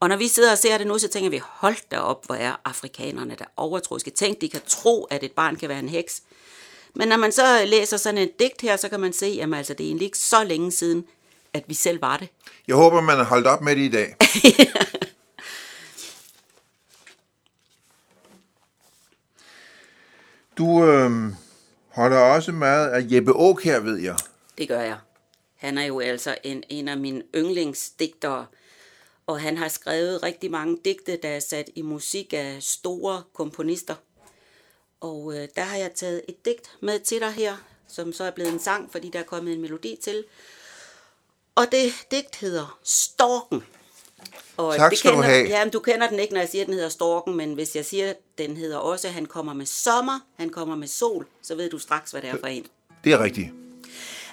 Og 0.00 0.08
når 0.08 0.16
vi 0.16 0.28
sidder 0.28 0.52
og 0.52 0.58
ser 0.58 0.78
det 0.78 0.86
nu, 0.86 0.98
så 0.98 1.08
tænker 1.08 1.30
vi, 1.30 1.40
hold 1.44 1.76
da 1.90 1.98
op, 1.98 2.26
hvor 2.26 2.34
er 2.34 2.60
afrikanerne 2.64 3.36
der 3.38 3.44
overtroiske. 3.56 4.10
Tænk, 4.10 4.40
de 4.40 4.48
kan 4.48 4.60
tro, 4.66 5.04
at 5.04 5.22
et 5.22 5.32
barn 5.32 5.56
kan 5.56 5.68
være 5.68 5.78
en 5.78 5.88
heks. 5.88 6.22
Men 6.94 7.08
når 7.08 7.16
man 7.16 7.32
så 7.32 7.64
læser 7.66 7.96
sådan 7.96 8.18
et 8.18 8.38
digt 8.38 8.60
her, 8.62 8.76
så 8.76 8.88
kan 8.88 9.00
man 9.00 9.12
se, 9.12 9.38
at 9.42 9.54
altså, 9.54 9.74
det 9.74 9.84
er 9.84 9.88
egentlig 9.88 10.06
ikke 10.06 10.18
så 10.18 10.44
længe 10.44 10.72
siden, 10.72 11.04
at 11.54 11.64
vi 11.66 11.74
selv 11.74 12.02
var 12.02 12.16
det. 12.16 12.28
Jeg 12.68 12.76
håber, 12.76 13.00
man 13.00 13.16
har 13.16 13.24
holdt 13.24 13.46
op 13.46 13.62
med 13.62 13.76
det 13.76 13.82
i 13.82 13.88
dag. 13.88 14.16
du 20.58 20.84
øh, 20.84 21.32
holder 21.92 22.18
også 22.18 22.52
meget 22.52 22.88
af 22.88 23.06
Jeppe 23.10 23.32
her, 23.62 23.80
ved 23.80 23.98
jeg. 23.98 24.16
Det 24.58 24.68
gør 24.68 24.80
jeg. 24.80 24.98
Han 25.56 25.78
er 25.78 25.84
jo 25.84 26.00
altså 26.00 26.36
en, 26.44 26.62
en 26.68 26.88
af 26.88 26.96
mine 26.96 27.22
yndlingsdigtere, 27.34 28.46
og 29.26 29.40
han 29.40 29.56
har 29.56 29.68
skrevet 29.68 30.22
rigtig 30.22 30.50
mange 30.50 30.78
digte, 30.84 31.18
der 31.22 31.28
er 31.28 31.40
sat 31.40 31.70
i 31.74 31.82
musik 31.82 32.32
af 32.32 32.56
store 32.60 33.22
komponister. 33.32 33.94
Og 35.00 35.34
øh, 35.36 35.48
der 35.56 35.62
har 35.62 35.76
jeg 35.76 35.92
taget 35.94 36.22
et 36.28 36.44
digt 36.44 36.70
med 36.80 37.00
til 37.00 37.20
dig 37.20 37.30
her, 37.32 37.56
som 37.88 38.12
så 38.12 38.24
er 38.24 38.30
blevet 38.30 38.52
en 38.52 38.58
sang, 38.58 38.92
fordi 38.92 39.10
der 39.10 39.18
er 39.18 39.24
kommet 39.24 39.54
en 39.54 39.60
melodi 39.60 39.98
til. 40.02 40.24
Og 41.54 41.64
det 41.72 41.92
digt 42.10 42.36
hedder 42.36 42.78
Storken. 42.82 43.62
Og 44.56 44.76
tak 44.76 44.90
det 44.90 44.98
skal 44.98 45.10
kender, 45.10 45.24
du 45.24 45.28
have. 45.32 45.48
Ja, 45.48 45.64
du 45.72 45.78
kender 45.78 46.08
den 46.08 46.18
ikke, 46.18 46.34
når 46.34 46.40
jeg 46.40 46.48
siger, 46.48 46.62
at 46.62 46.66
den 46.66 46.74
hedder 46.74 46.88
Storken, 46.88 47.36
men 47.36 47.54
hvis 47.54 47.76
jeg 47.76 47.84
siger, 47.84 48.10
at 48.10 48.16
den 48.38 48.56
hedder 48.56 48.76
også, 48.76 49.08
at 49.08 49.14
han 49.14 49.26
kommer 49.26 49.52
med 49.52 49.66
sommer, 49.66 50.20
han 50.38 50.50
kommer 50.50 50.76
med 50.76 50.88
sol, 50.88 51.26
så 51.42 51.54
ved 51.54 51.70
du 51.70 51.78
straks, 51.78 52.10
hvad 52.10 52.22
det 52.22 52.30
er 52.30 52.36
for 52.40 52.46
en. 52.46 52.66
Det 53.04 53.12
er 53.12 53.22
rigtigt. 53.24 53.48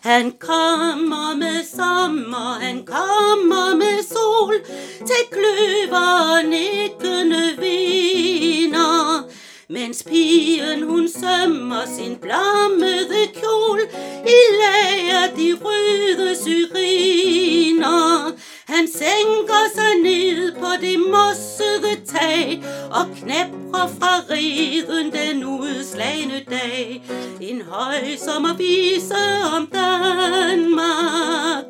Han 0.01 0.31
kommer 0.31 1.35
med 1.35 1.65
sommer, 1.75 2.59
han 2.59 2.85
kommer 2.85 3.75
med 3.75 4.03
sol, 4.03 4.55
til 4.97 5.23
kløver 5.31 6.41
nikkende 6.43 7.57
viner. 7.57 9.29
Mens 9.69 10.03
pigen 10.03 10.83
hun 10.83 11.09
sømmer 11.09 11.81
sin 11.97 12.15
blammede 12.15 13.27
kjol 13.33 13.79
i 14.25 14.39
lager 14.61 15.35
de 15.35 15.57
røde 15.63 16.35
syriner. 16.43 18.31
Han 18.69 18.87
sænker 18.87 19.63
sig 19.75 19.95
ned 20.03 20.51
på 20.51 20.67
det 20.81 20.99
mossede 20.99 22.05
tag 22.05 22.63
og 22.91 23.05
knæpper 23.17 23.87
fra 23.99 24.13
riden 24.29 25.11
den 25.11 25.43
udslagende 25.45 26.45
dag. 26.49 27.03
En 27.41 27.61
høj 27.61 28.15
sommervise 28.17 29.15
om 29.55 29.67
Danmark. 29.67 31.65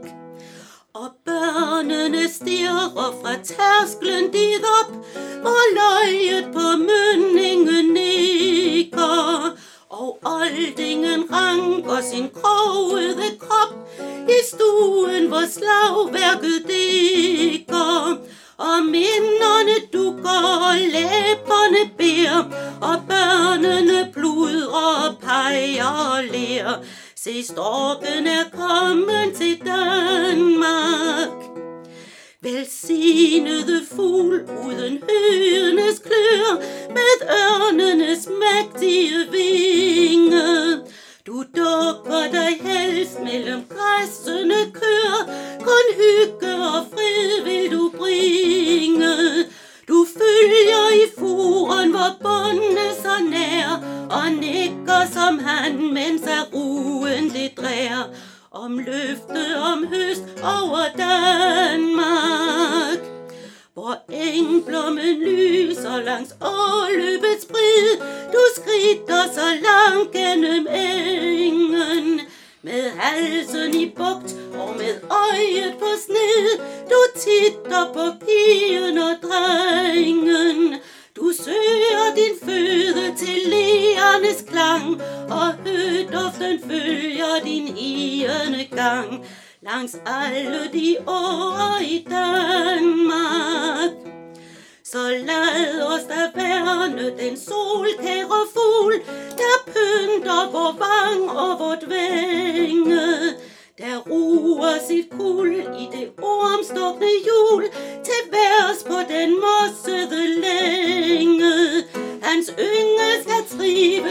Og 0.93 1.11
børnene 1.25 2.29
stirrer 2.29 3.11
fra 3.21 3.33
tærsklen 3.33 4.31
dit 4.31 4.63
op, 4.81 4.91
hvor 5.41 5.63
løjet 5.79 6.45
på 6.53 6.67
mønningen 6.77 7.93
nikker 7.93 9.58
og 9.89 10.19
oldingen 10.25 11.23
ranker 11.31 12.01
sin 12.01 12.29
krogede 12.33 13.37
krop 13.39 13.73
i 14.29 14.39
stuen, 14.47 15.27
hvor 15.27 15.45
slagværket 15.49 16.67
dækker. 16.67 18.17
Og 18.57 18.85
minderne 18.85 19.75
dukker, 19.93 20.43
og 20.69 20.75
læberne 20.75 21.91
bær, 21.97 22.37
og 22.81 23.01
børnene 23.07 24.11
pludrer 24.13 25.15
peger 25.21 26.15
og 26.17 26.23
ler. 26.23 26.83
Se, 27.15 27.43
storken 27.43 28.27
er 28.27 28.45
kommet 28.53 29.33
til 29.35 29.61
Danmark. 29.65 31.39
Velsignede 32.41 33.85
fugl 33.95 34.41
uden 34.65 35.03
mit 36.89 37.21
urnen 37.21 38.01
es 38.01 38.25
met 38.25 38.81
dir 38.81 39.27
wie. 39.31 39.88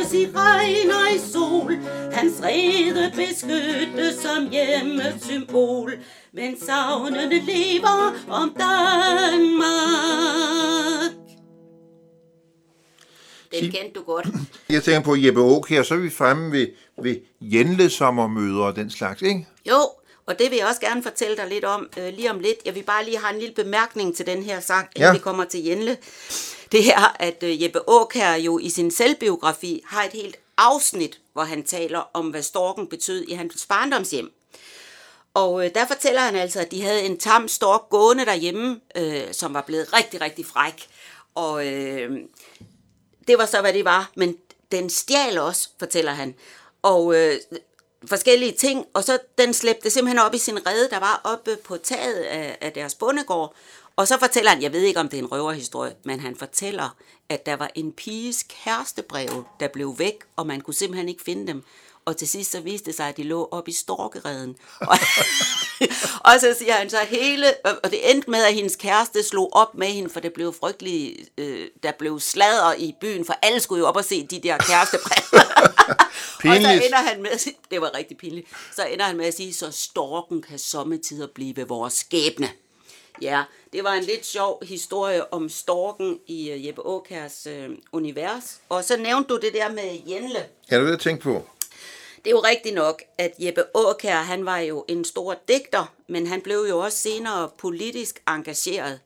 Trives 0.09 0.13
i 0.13 0.31
regn 0.35 0.91
og 0.91 1.15
i 1.15 1.19
sol, 1.19 1.77
hans 2.13 2.43
rede 2.43 3.13
beskyttes 3.17 4.15
som 4.15 4.51
hjemmets 4.51 5.27
symbol, 5.27 5.93
men 6.33 6.61
savnene 6.61 7.35
lever 7.35 8.15
om 8.29 8.55
Danmark. 8.59 9.69
Den 13.53 13.71
kendte 13.71 14.01
du 14.01 14.03
godt. 14.03 14.27
Jeg 14.71 14.83
tænker 14.83 15.01
på 15.01 15.17
Jeppe 15.17 15.41
Auk 15.41 15.69
her, 15.69 15.83
så 15.83 15.95
er 15.95 15.99
vi 15.99 16.11
fremme 16.11 16.53
ved, 16.53 16.67
ved 17.03 17.17
Jenle-sommermøder 17.41 18.65
og 18.65 18.77
den 18.77 18.91
slags, 18.91 19.23
ikke? 19.23 19.47
Jo, 19.69 19.81
og 20.29 20.39
det 20.39 20.51
vil 20.51 20.59
jeg 20.59 20.67
også 20.67 20.81
gerne 20.81 21.03
fortælle 21.03 21.37
dig 21.37 21.47
lidt 21.47 21.65
om 21.65 21.89
øh, 21.99 22.15
lige 22.15 22.31
om 22.31 22.41
lidt. 22.41 22.59
Jeg 22.65 22.75
vil 22.75 22.83
bare 22.83 23.05
lige 23.05 23.19
have 23.19 23.35
en 23.35 23.41
lille 23.41 23.55
bemærkning 23.55 24.17
til 24.17 24.27
den 24.27 24.43
her 24.43 24.61
sang, 24.61 24.89
inden 24.97 25.09
ja. 25.09 25.13
vi 25.13 25.19
kommer 25.19 25.45
til 25.45 25.65
Jenle. 25.65 25.97
Det 26.73 26.89
er, 26.89 27.17
at 27.21 27.43
øh, 27.43 27.63
Jeppe 27.63 27.81
Auk 27.89 28.15
her 28.15 28.35
jo 28.35 28.59
i 28.59 28.71
sin 28.71 28.91
selvbiografi 28.91 29.83
har 29.87 30.05
et 30.05 30.13
helt 30.13 30.37
afsnit, 30.57 31.21
hvor 31.33 31.43
han 31.43 31.65
taler 31.65 32.11
om, 32.15 32.27
hvad 32.27 32.43
storken 32.43 32.87
betød 32.87 33.25
i 33.29 33.33
hans 33.33 33.67
barndomshjem. 33.67 34.33
Og 35.35 35.65
øh, 35.65 35.75
der 35.75 35.87
fortæller 35.87 36.21
han 36.21 36.37
altså, 36.37 36.61
at 36.61 36.71
de 36.71 36.83
havde 36.83 37.03
en 37.03 37.19
tam 37.19 37.49
stork 37.49 37.89
gående 37.91 38.27
derhjemme, 38.27 38.81
øh, 38.97 39.23
som 39.33 39.55
var 39.55 39.63
blevet 39.63 39.93
rigtig, 39.93 40.21
rigtig 40.21 40.47
fræk. 40.47 40.87
Og 41.35 41.67
øh, 41.67 42.19
det 43.29 43.39
var 43.39 43.47
så, 43.47 43.61
hvad 43.61 43.73
det 43.73 43.85
var. 43.85 44.11
Men 44.17 44.37
den 44.73 44.91
stjal 44.91 45.39
også, 45.39 45.69
fortæller 45.79 46.13
han. 46.13 46.35
Og 46.83 47.15
øh, 47.17 47.37
forskellige 48.07 48.53
ting, 48.53 48.87
og 48.95 49.05
så 49.05 49.19
den 49.39 49.55
slæbte 49.55 49.91
simpelthen 49.91 50.19
op 50.19 50.35
i 50.35 50.39
sin 50.39 50.67
rede, 50.67 50.91
der 50.91 50.99
var 50.99 51.21
oppe 51.25 51.57
på 51.57 51.77
taget 51.77 52.23
af, 52.23 52.59
af 52.61 52.73
deres 52.73 52.95
bondegård. 52.95 53.55
Og 53.97 54.09
så 54.09 54.19
fortæller 54.19 54.51
han, 54.51 54.63
jeg 54.63 54.73
ved 54.73 54.81
ikke 54.81 55.01
om 55.01 55.09
det 55.09 55.19
er 55.19 55.23
en 55.23 55.33
røverhistorie, 55.33 55.95
men 56.05 56.21
han 56.21 56.37
fortæller, 56.37 56.97
at 57.29 57.47
der 57.47 57.57
var 57.57 57.71
en 57.75 57.93
piges 57.93 58.43
kærestebrev, 58.43 59.45
der 59.61 59.69
blev 59.69 59.99
væk, 59.99 60.15
og 60.37 60.47
man 60.47 60.61
kunne 60.61 60.75
simpelthen 60.75 61.09
ikke 61.09 61.23
finde 61.23 61.47
dem. 61.47 61.65
Og 62.09 62.17
til 62.17 62.29
sidst 62.29 62.51
så 62.51 62.61
viste 62.61 62.87
det 62.87 62.95
sig, 62.95 63.09
at 63.09 63.17
de 63.17 63.23
lå 63.23 63.49
op 63.51 63.69
i 63.69 63.73
storkereden. 63.73 64.57
Og, 64.81 64.99
og 66.29 66.41
så 66.41 66.55
siger 66.59 66.73
han 66.73 66.91
så 66.91 66.97
hele, 67.09 67.47
og 67.83 67.91
det 67.91 68.11
endte 68.11 68.31
med, 68.31 68.45
at 68.45 68.55
hendes 68.55 68.77
kæreste 68.77 69.23
slog 69.23 69.49
op 69.53 69.75
med 69.75 69.87
hende, 69.87 70.11
for 70.11 70.21
det 70.21 70.33
blev 70.33 70.55
frygteligt, 70.61 71.29
øh, 71.39 71.69
der 71.83 71.93
blev 71.99 72.21
sladder 72.21 72.75
i 72.75 72.95
byen, 73.01 73.25
for 73.25 73.35
alle 73.43 73.61
skulle 73.61 73.81
jo 73.81 73.87
op 73.87 73.97
og 73.97 74.05
se 74.05 74.27
de 74.27 74.41
der 74.41 74.59
kærestebrev. 74.59 75.25
og 76.53 76.57
så 76.63 76.81
ender 76.85 76.97
han 76.97 77.23
med 77.23 77.31
at 77.31 77.41
sige, 77.41 77.57
det 77.71 77.81
var 77.81 77.95
rigtig 77.95 78.17
pinligt, 78.17 78.49
så 78.77 78.85
ender 78.85 79.05
han 79.05 79.17
med 79.17 79.27
at 79.27 79.35
sige, 79.35 79.55
så 79.55 79.71
storken 79.71 80.43
kan 80.43 80.59
sommetider 80.59 81.27
blive 81.35 81.69
vores 81.69 81.95
skæbne. 81.95 82.49
Ja, 83.23 83.43
det 83.73 83.85
var 83.85 83.93
en 83.93 84.05
lidt 84.05 84.27
sjov 84.27 84.63
historie 84.65 85.33
om 85.33 85.49
storken 85.49 86.19
i 86.27 86.53
uh, 86.53 86.67
Jeppe 86.67 86.87
Åkærs 86.87 87.47
uh, 87.47 87.75
univers. 87.93 88.61
Og 88.69 88.85
så 88.85 88.97
nævnte 88.97 89.29
du 89.29 89.41
det 89.41 89.53
der 89.55 89.73
med 89.73 89.99
Jenle. 90.09 90.45
Ja, 90.71 90.77
det 90.77 90.85
vil 90.85 90.91
jeg 90.91 91.01
tænke 91.01 91.23
på. 91.23 91.45
Det 92.29 92.35
er 92.35 92.39
jo 92.39 92.45
rigtigt 92.45 92.75
nok, 92.75 93.03
at 93.19 93.35
Jeppe 93.39 93.65
Åkær, 93.75 94.17
han 94.17 94.47
var 94.47 94.59
jo 94.59 94.85
en 94.89 95.05
stor 95.05 95.37
digter, 95.49 95.95
men 96.07 96.27
han 96.27 96.41
blev 96.41 96.67
jo 96.69 96.79
også 96.79 96.99
senere 96.99 97.51
politisk 97.59 98.23
engageret. 98.29 99.01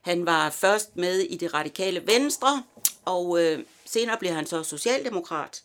Han 0.00 0.26
var 0.26 0.50
først 0.50 0.96
med 0.96 1.18
i 1.18 1.36
det 1.36 1.54
radikale 1.54 2.06
venstre, 2.06 2.62
og 3.04 3.42
øh, 3.42 3.64
senere 3.84 4.16
blev 4.18 4.32
han 4.32 4.46
så 4.46 4.62
socialdemokrat. 4.62 5.62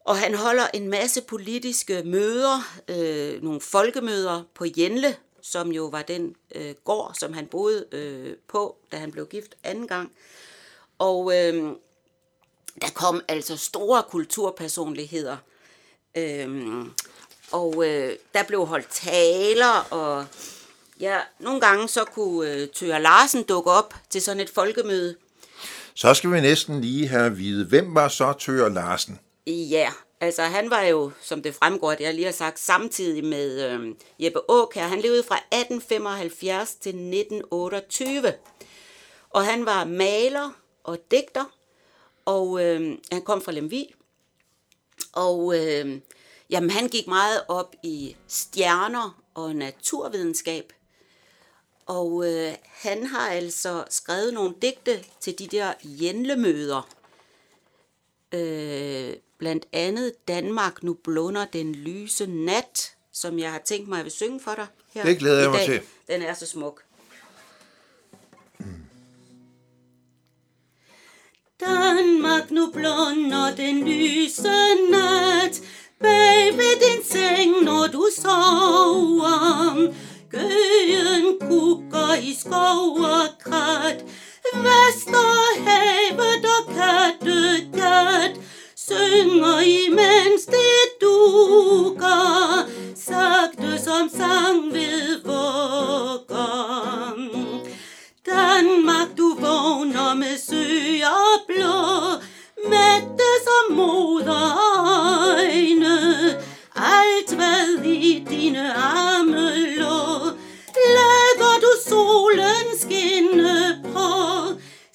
Og 0.00 0.18
han 0.18 0.34
holder 0.34 0.66
en 0.74 0.88
masse 0.88 1.22
politiske 1.22 2.02
møder, 2.04 2.78
øh, 2.88 3.42
nogle 3.42 3.60
folkemøder 3.60 4.42
på 4.54 4.64
Jenle, 4.76 5.16
som 5.42 5.72
jo 5.72 5.84
var 5.84 6.02
den 6.02 6.36
øh, 6.54 6.74
gård, 6.84 7.14
som 7.14 7.32
han 7.32 7.46
boede 7.46 7.86
øh, 7.92 8.36
på, 8.48 8.76
da 8.92 8.96
han 8.96 9.12
blev 9.12 9.26
gift 9.26 9.54
anden 9.64 9.88
gang. 9.88 10.12
Og 10.98 11.32
øh, 11.36 11.72
der 12.80 12.90
kom 12.94 13.20
altså 13.28 13.56
store 13.56 14.02
kulturpersonligheder. 14.02 15.36
Øh, 16.16 16.86
og 17.52 17.86
øh, 17.86 18.16
der 18.34 18.42
blev 18.42 18.66
holdt 18.66 18.88
taler, 18.90 19.86
og 19.90 20.26
ja, 21.00 21.18
nogle 21.40 21.60
gange 21.60 21.88
så 21.88 22.04
kunne 22.04 22.50
øh, 22.50 22.68
Tøger 22.68 22.98
Larsen 22.98 23.42
dukke 23.42 23.70
op 23.70 23.94
til 24.10 24.22
sådan 24.22 24.40
et 24.40 24.50
folkemøde. 24.50 25.16
Så 25.94 26.14
skal 26.14 26.32
vi 26.32 26.40
næsten 26.40 26.80
lige 26.80 27.08
have 27.08 27.26
at 27.26 27.38
vide, 27.38 27.64
hvem 27.64 27.94
var 27.94 28.08
så 28.08 28.32
Tøger 28.32 28.68
Larsen? 28.68 29.20
Ja, 29.46 29.92
Altså, 30.20 30.42
han 30.42 30.70
var 30.70 30.82
jo, 30.82 31.10
som 31.22 31.42
det 31.42 31.54
fremgår, 31.54 31.92
at 31.92 32.00
jeg 32.00 32.14
lige 32.14 32.24
har 32.24 32.32
sagt, 32.32 32.58
samtidig 32.58 33.24
med 33.24 33.70
øh, 33.70 33.94
Jeppe 34.18 34.40
Aukær. 34.48 34.86
Han 34.86 35.00
levede 35.00 35.22
fra 35.22 35.36
1875 35.36 36.74
til 36.74 36.90
1928. 36.90 38.32
Og 39.30 39.44
han 39.44 39.66
var 39.66 39.84
maler 39.84 40.50
og 40.84 40.98
digter, 41.10 41.44
og 42.24 42.64
øh, 42.64 42.98
han 43.12 43.22
kom 43.22 43.42
fra 43.42 43.52
Lemvi. 43.52 43.94
Og 45.16 45.58
øh, 45.58 46.00
jamen, 46.50 46.70
han 46.70 46.88
gik 46.88 47.06
meget 47.06 47.42
op 47.48 47.74
i 47.82 48.16
stjerner 48.28 49.22
og 49.34 49.56
naturvidenskab. 49.56 50.72
Og 51.86 52.32
øh, 52.32 52.52
han 52.64 53.06
har 53.06 53.30
altså 53.30 53.84
skrevet 53.90 54.34
nogle 54.34 54.54
digte 54.62 55.04
til 55.20 55.38
de 55.38 55.46
der 55.46 55.72
jendlemøder. 55.82 56.88
Øh, 58.32 59.14
blandt 59.38 59.66
andet 59.72 60.28
Danmark, 60.28 60.82
nu 60.82 60.94
blunder 60.94 61.44
den 61.44 61.74
lyse 61.74 62.26
nat, 62.26 62.94
som 63.12 63.38
jeg 63.38 63.52
har 63.52 63.62
tænkt 63.64 63.88
mig, 63.88 64.06
at 64.06 64.12
synge 64.12 64.40
for 64.40 64.54
dig 64.54 64.66
her 64.94 65.04
Det 65.04 65.18
glæder 65.18 65.40
jeg 65.40 65.50
mig 65.50 65.64
til. 65.66 65.80
Den 66.08 66.22
er 66.22 66.34
så 66.34 66.46
smuk. 66.46 66.82
Danmark, 71.60 72.50
nu 72.50 72.70
blunder 72.70 73.54
den 73.56 73.84
lyse 73.84 74.58
nat, 74.90 75.60
bag 76.00 76.56
ved 76.56 76.76
din 76.84 77.04
seng, 77.04 77.62
når 77.62 77.86
du 77.92 78.08
sover. 78.16 79.92
Gøen 80.30 81.38
kukker 81.40 82.14
i 82.22 82.34
skov 82.40 83.00
og 83.00 83.28
krat, 83.44 84.04
Vesterhavet 84.54 86.44
og 86.56 86.62
Kattegat, 86.74 88.34
synger 88.76 89.60
imens 89.60 90.46
det 90.46 90.84
dukker, 91.00 92.68
sagte 92.94 93.84
som 93.84 94.08
sang 94.08 94.72
ved 94.72 95.22
vugger. 95.24 96.65
Danmark, 98.56 99.08
du 99.18 99.28
vågner 99.34 100.14
med 100.14 100.38
søer 100.38 101.44
blå, 101.46 101.76
mætte 102.70 103.30
som 103.46 103.76
moderøjne. 103.76 104.36
alt 106.76 107.34
hvad 107.34 107.84
i 107.84 108.24
dine 108.30 108.74
arme 108.74 109.50
lå, 109.80 109.98
lader 110.96 111.56
du 111.64 111.70
solen 111.88 112.66
skinne 112.80 113.82
på, 113.84 114.10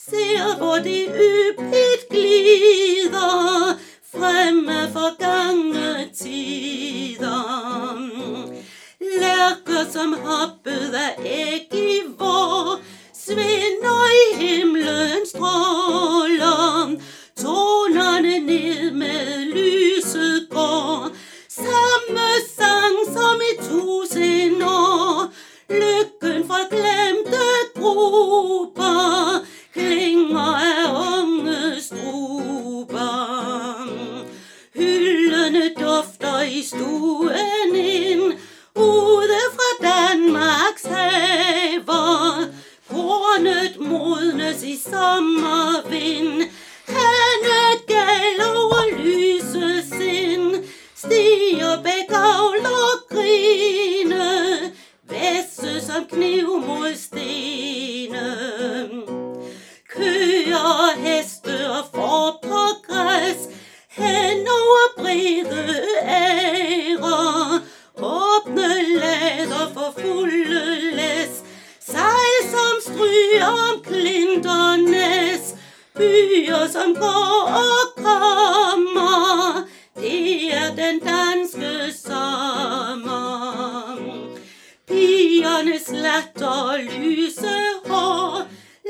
ser 0.09 0.57
hvor 0.57 0.75
det 0.75 1.05
yppigt 1.29 2.09
glider, 2.09 3.77
fremme 4.13 4.89
forgangne 4.93 6.09
tider. 6.13 7.41
Lærker 9.19 9.91
som 9.91 10.13
hoppede 10.13 10.99
af 10.99 11.15
æg 11.25 11.80
Pigernes 85.61 85.91
latter 85.91 86.79
lyse 87.01 87.57
hår, 87.85 88.47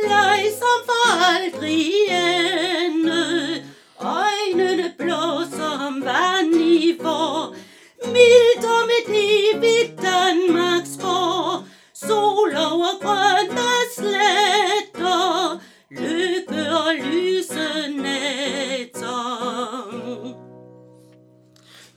leg 0.08 0.46
som 0.56 0.84
for 0.88 1.24
aldrig 1.28 2.08
ende. 2.16 3.64
Øjnene 4.00 4.94
blå 4.98 5.44
som 5.52 6.00
vand 6.06 6.56
i 6.56 6.96
vor, 7.02 7.52
mildt 8.14 8.64
om 8.64 8.88
med 8.88 9.12
det 9.12 9.40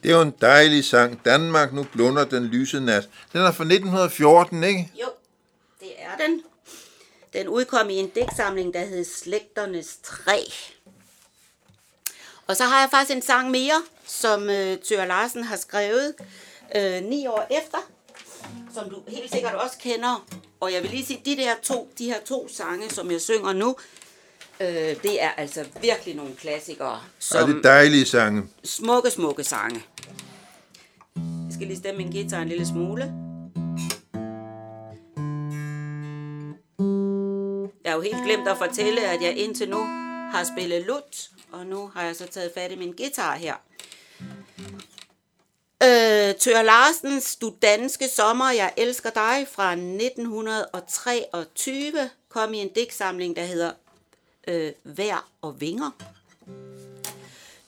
Det 0.04 0.10
er 0.12 0.16
jo 0.16 0.22
en 0.22 0.34
dejlig 0.40 0.84
sang. 0.84 1.24
Danmark, 1.24 1.72
nu 1.72 1.86
blunder 1.92 2.24
den 2.24 2.44
lyse 2.44 2.80
nat. 2.80 3.08
Den 3.32 3.40
er 3.40 3.52
fra 3.52 3.64
1914, 3.64 4.64
ikke? 4.64 4.90
Jo, 5.00 5.06
det 5.80 5.92
er 5.98 6.26
den. 6.26 6.42
Den 7.32 7.48
udkom 7.48 7.90
i 7.90 7.94
en 7.94 8.08
digtsamling, 8.08 8.74
der 8.74 8.84
hed 8.84 9.04
Slægternes 9.04 9.98
Træ. 10.02 10.38
Og 12.46 12.56
så 12.56 12.64
har 12.64 12.80
jeg 12.80 12.90
faktisk 12.90 13.16
en 13.16 13.22
sang 13.22 13.50
mere, 13.50 13.82
som 14.06 14.50
øh, 14.50 14.78
Tør 14.78 15.04
Larsen 15.04 15.44
har 15.44 15.56
skrevet 15.56 16.14
øh, 16.76 17.02
ni 17.02 17.26
år 17.26 17.46
efter, 17.50 17.78
som 18.74 18.90
du 18.90 19.02
helt 19.08 19.32
sikkert 19.32 19.54
også 19.54 19.76
kender. 19.78 20.26
Og 20.60 20.72
jeg 20.72 20.82
vil 20.82 20.90
lige 20.90 21.06
sige, 21.06 21.22
de 21.24 21.36
der 21.36 21.54
to, 21.62 21.92
de 21.98 22.04
her 22.04 22.20
to 22.20 22.48
sange, 22.48 22.90
som 22.90 23.10
jeg 23.10 23.20
synger 23.20 23.52
nu, 23.52 23.76
øh, 24.60 25.02
det 25.02 25.22
er 25.22 25.30
altså 25.36 25.64
virkelig 25.80 26.14
nogle 26.14 26.34
klassikere. 26.34 27.00
Som 27.18 27.40
ja, 27.40 27.46
det 27.46 27.56
er 27.58 27.62
dejlige 27.62 28.06
sange. 28.06 28.42
Smukke, 28.64 29.10
smukke 29.10 29.44
sange. 29.44 29.82
Jeg 31.16 31.52
skal 31.52 31.66
lige 31.66 31.78
stemme 31.78 31.98
min 31.98 32.12
guitar 32.12 32.42
en 32.42 32.48
lille 32.48 32.66
smule. 32.66 33.02
Jeg 37.84 37.92
har 37.92 37.96
jo 37.96 38.02
helt 38.02 38.24
glemt 38.24 38.48
at 38.48 38.58
fortælle, 38.58 39.08
at 39.08 39.22
jeg 39.22 39.36
indtil 39.36 39.68
nu 39.68 39.84
har 40.32 40.44
spillet 40.56 40.86
lut, 40.86 41.28
og 41.52 41.66
nu 41.66 41.90
har 41.94 42.02
jeg 42.02 42.16
så 42.16 42.26
taget 42.26 42.52
fat 42.54 42.72
i 42.72 42.76
min 42.76 42.92
guitar 42.92 43.36
her. 43.36 43.54
Øh, 45.82 46.34
Tør 46.34 46.62
Larsens 46.62 47.36
Du 47.36 47.54
danske 47.62 48.08
sommer, 48.08 48.50
jeg 48.50 48.72
elsker 48.76 49.10
dig 49.10 49.46
fra 49.52 49.72
1923 49.72 52.10
kom 52.28 52.54
i 52.54 52.58
en 52.58 52.68
digtsamling, 52.68 53.36
der 53.36 53.44
hedder 53.44 53.70
øh, 54.48 54.72
Vær 54.84 55.28
og 55.42 55.60
Vinger. 55.60 55.90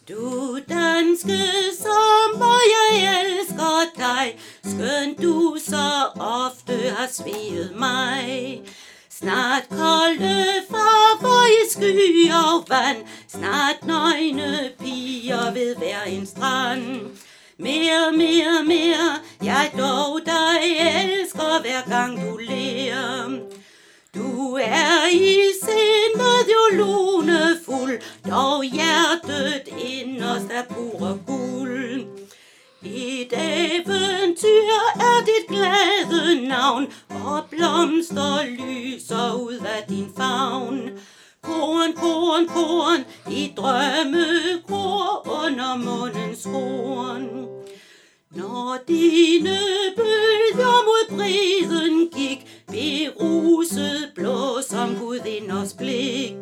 Du 0.08 0.58
danske 0.68 1.38
sommer, 1.78 2.58
jeg 2.74 3.20
elsker 3.20 3.92
dig, 3.96 4.38
skøn 4.64 5.14
du 5.22 5.56
så 5.58 6.10
ofte 6.20 6.72
har 6.72 7.08
svedet 7.12 7.76
mig. 7.78 8.62
Snart 9.10 9.68
kolde 9.68 10.44
farver 10.70 11.46
i 11.46 11.70
sky 11.70 12.32
og 12.32 12.64
vand, 12.68 13.06
snart 13.28 13.86
nøgne 13.86 14.70
piger 14.78 15.52
ved 15.52 15.76
hver 15.76 16.02
en 16.02 16.26
strand. 16.26 17.00
Mere, 17.58 18.12
mere, 18.12 18.64
mere, 18.66 19.18
jeg 19.42 19.72
dog 19.78 20.20
dig 20.26 20.60
elsker 20.78 21.60
hver 21.60 21.88
gang 21.88 22.20
du 22.20 22.36
ler. 22.36 23.40
Du 24.16 24.57
er 24.57 25.09
i 25.12 25.52
sindet 25.62 26.48
jo 26.55 26.76
lunefuld, 26.76 28.00
dog 28.31 28.64
hjertet 28.64 29.68
inderst 29.68 30.50
er 30.50 30.62
pure 30.70 31.18
guld. 31.26 32.07
Et 32.85 33.33
eventyr 33.33 34.79
er 35.09 35.24
dit 35.26 35.48
glade 35.48 36.48
navn, 36.48 36.87
og 37.11 37.44
blomster 37.50 38.44
lyser 38.46 39.35
ud 39.35 39.61
af 39.76 39.85
din 39.88 40.09
favn. 40.16 40.90
Korn, 41.42 41.92
korn, 41.92 42.46
korn, 42.46 43.05
i 43.31 43.52
drømme 43.57 44.26
kor 44.68 45.29
under 45.44 45.76
mundens 45.76 46.44
horn. 46.44 47.46
Når 48.31 48.79
dine 48.88 49.59
bølger 49.96 50.85
mod 50.88 51.16
brisen 51.16 52.09
gik, 52.16 52.56
beruset 52.76 54.12
blå 54.14 54.62
som 54.62 54.96
gudinders 55.00 55.74
blik. 55.74 56.36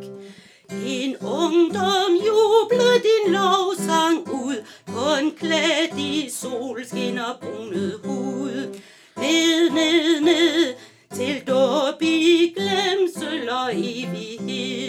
En 0.70 1.16
ungdom 1.16 2.10
jublede 2.26 2.98
din 3.06 3.32
lovsang 3.32 4.18
ud, 4.28 4.56
kun 4.86 5.30
klædt 5.38 5.98
i 5.98 6.30
solskin 6.30 7.18
og 7.18 7.34
brunet 7.40 8.00
hud. 8.04 8.80
Ned, 9.16 9.70
ned, 9.70 10.20
ned, 10.20 10.74
til 11.14 11.42
dåb 11.46 12.02
i 12.02 12.54
glemsel 12.56 13.48
og 13.50 13.70
evighed. 13.74 14.83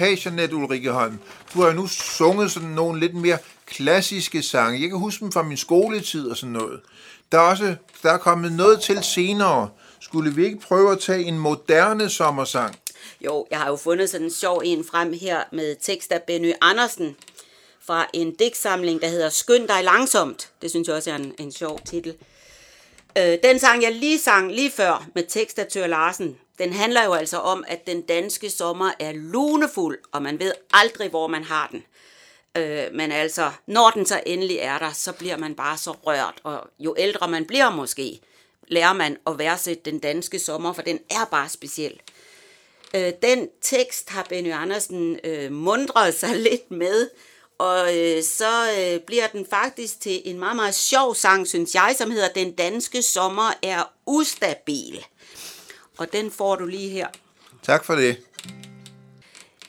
Have, 0.00 0.18
Jeanette 0.24 0.56
Ulrike 0.56 0.90
Holm. 0.90 1.18
Du 1.54 1.60
har 1.60 1.68
jo 1.68 1.74
nu 1.74 1.86
sunget 1.86 2.50
sådan 2.50 2.68
nogle 2.68 3.00
lidt 3.00 3.14
mere 3.14 3.38
klassiske 3.66 4.42
sange. 4.42 4.80
Jeg 4.80 4.88
kan 4.88 4.98
huske 4.98 5.20
dem 5.20 5.32
fra 5.32 5.42
min 5.42 5.56
skoletid 5.56 6.28
og 6.28 6.36
sådan 6.36 6.52
noget. 6.52 6.80
Der 7.32 7.38
er 7.38 7.42
også 7.42 7.74
der 8.02 8.12
er 8.12 8.18
kommet 8.18 8.52
noget 8.52 8.80
til 8.80 9.04
senere. 9.04 9.68
Skulle 10.00 10.34
vi 10.34 10.44
ikke 10.44 10.58
prøve 10.58 10.92
at 10.92 11.00
tage 11.00 11.24
en 11.24 11.38
moderne 11.38 12.10
sommersang? 12.10 12.76
Jo, 13.20 13.46
jeg 13.50 13.58
har 13.58 13.68
jo 13.68 13.76
fundet 13.76 14.10
sådan 14.10 14.26
en 14.26 14.32
sjov 14.32 14.62
en 14.64 14.84
frem 14.84 15.12
her 15.20 15.42
med 15.52 15.76
tekst 15.82 16.12
af 16.12 16.22
Benny 16.22 16.52
Andersen 16.60 17.16
fra 17.86 18.06
en 18.12 18.34
digtsamling, 18.34 19.02
der 19.02 19.08
hedder 19.08 19.28
Skynd 19.28 19.68
dig 19.68 19.84
langsomt. 19.84 20.50
Det 20.62 20.70
synes 20.70 20.88
jeg 20.88 20.96
også 20.96 21.10
er 21.10 21.16
en, 21.16 21.34
en 21.38 21.52
sjov 21.52 21.80
titel. 21.84 22.14
Øh, 23.18 23.38
den 23.42 23.58
sang, 23.58 23.82
jeg 23.82 23.94
lige 23.94 24.18
sang 24.18 24.52
lige 24.52 24.70
før 24.70 25.06
med 25.14 25.24
tekst 25.28 25.58
af 25.58 25.66
Tør 25.66 25.86
Larsen, 25.86 26.36
den 26.60 26.72
handler 26.72 27.04
jo 27.04 27.12
altså 27.12 27.36
om, 27.36 27.64
at 27.68 27.86
den 27.86 28.02
danske 28.02 28.50
sommer 28.50 28.90
er 28.98 29.12
lunefuld, 29.12 29.98
og 30.12 30.22
man 30.22 30.38
ved 30.38 30.52
aldrig, 30.72 31.08
hvor 31.10 31.26
man 31.26 31.44
har 31.44 31.68
den. 31.72 31.84
Øh, 32.56 32.94
men 32.94 33.12
altså, 33.12 33.50
når 33.66 33.90
den 33.90 34.06
så 34.06 34.20
endelig 34.26 34.56
er 34.56 34.78
der, 34.78 34.92
så 34.92 35.12
bliver 35.12 35.36
man 35.36 35.54
bare 35.54 35.78
så 35.78 35.90
rørt, 35.90 36.40
og 36.44 36.66
jo 36.78 36.94
ældre 36.98 37.28
man 37.28 37.44
bliver 37.44 37.70
måske, 37.70 38.20
lærer 38.68 38.92
man 38.92 39.16
at 39.26 39.38
værdsætte 39.38 39.90
den 39.90 39.98
danske 39.98 40.38
sommer, 40.38 40.72
for 40.72 40.82
den 40.82 40.98
er 41.10 41.24
bare 41.30 41.48
speciel. 41.48 42.00
Øh, 42.94 43.12
den 43.22 43.48
tekst 43.62 44.10
har 44.10 44.26
Benny 44.28 44.52
Andersen 44.52 45.18
øh, 45.24 45.52
mundret 45.52 46.14
sig 46.14 46.36
lidt 46.48 46.70
med, 46.70 47.10
og 47.58 47.98
øh, 47.98 48.22
så 48.22 48.72
øh, 48.78 49.00
bliver 49.00 49.26
den 49.26 49.46
faktisk 49.50 50.00
til 50.00 50.22
en 50.24 50.38
meget, 50.38 50.56
meget 50.56 50.74
sjov 50.74 51.14
sang, 51.14 51.46
synes 51.48 51.74
jeg, 51.74 51.94
som 51.98 52.10
hedder 52.10 52.28
Den 52.28 52.52
danske 52.52 53.02
sommer 53.02 53.52
er 53.62 53.92
ustabil. 54.06 55.06
Og 56.00 56.06
den 56.12 56.30
får 56.30 56.56
du 56.56 56.66
lige 56.66 56.90
her. 56.90 57.06
Tak 57.62 57.84
for 57.84 57.94
det. 57.94 58.16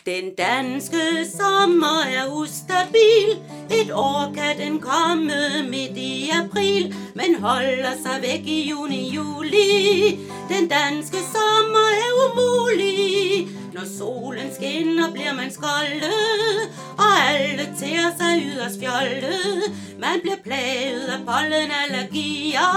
Den 0.05 0.35
danske 0.35 1.01
sommer 1.37 2.03
er 2.05 2.33
ustabil. 2.33 3.29
Et 3.71 3.91
år 3.93 4.31
kan 4.35 4.57
den 4.57 4.79
komme 4.79 5.33
midt 5.69 5.97
i 5.97 6.29
april 6.29 6.95
Men 7.15 7.35
holder 7.35 7.91
sig 8.03 8.21
væk 8.21 8.41
i 8.45 8.69
juni-juli 8.69 10.19
Den 10.49 10.67
danske 10.69 11.17
sommer 11.17 11.87
er 12.05 12.11
umulig. 12.25 13.47
Når 13.73 13.83
solen 13.97 14.53
skinner 14.55 15.11
bliver 15.11 15.33
man 15.33 15.51
skoldet 15.51 16.71
Og 16.97 17.13
alle 17.29 17.65
ter 17.79 18.17
sig 18.19 18.43
yderst 18.43 18.79
fjollet. 18.79 19.63
Man 19.99 20.21
bliver 20.21 20.37
plaget 20.43 21.05
af 21.05 21.19
pollenallergier 21.25 22.71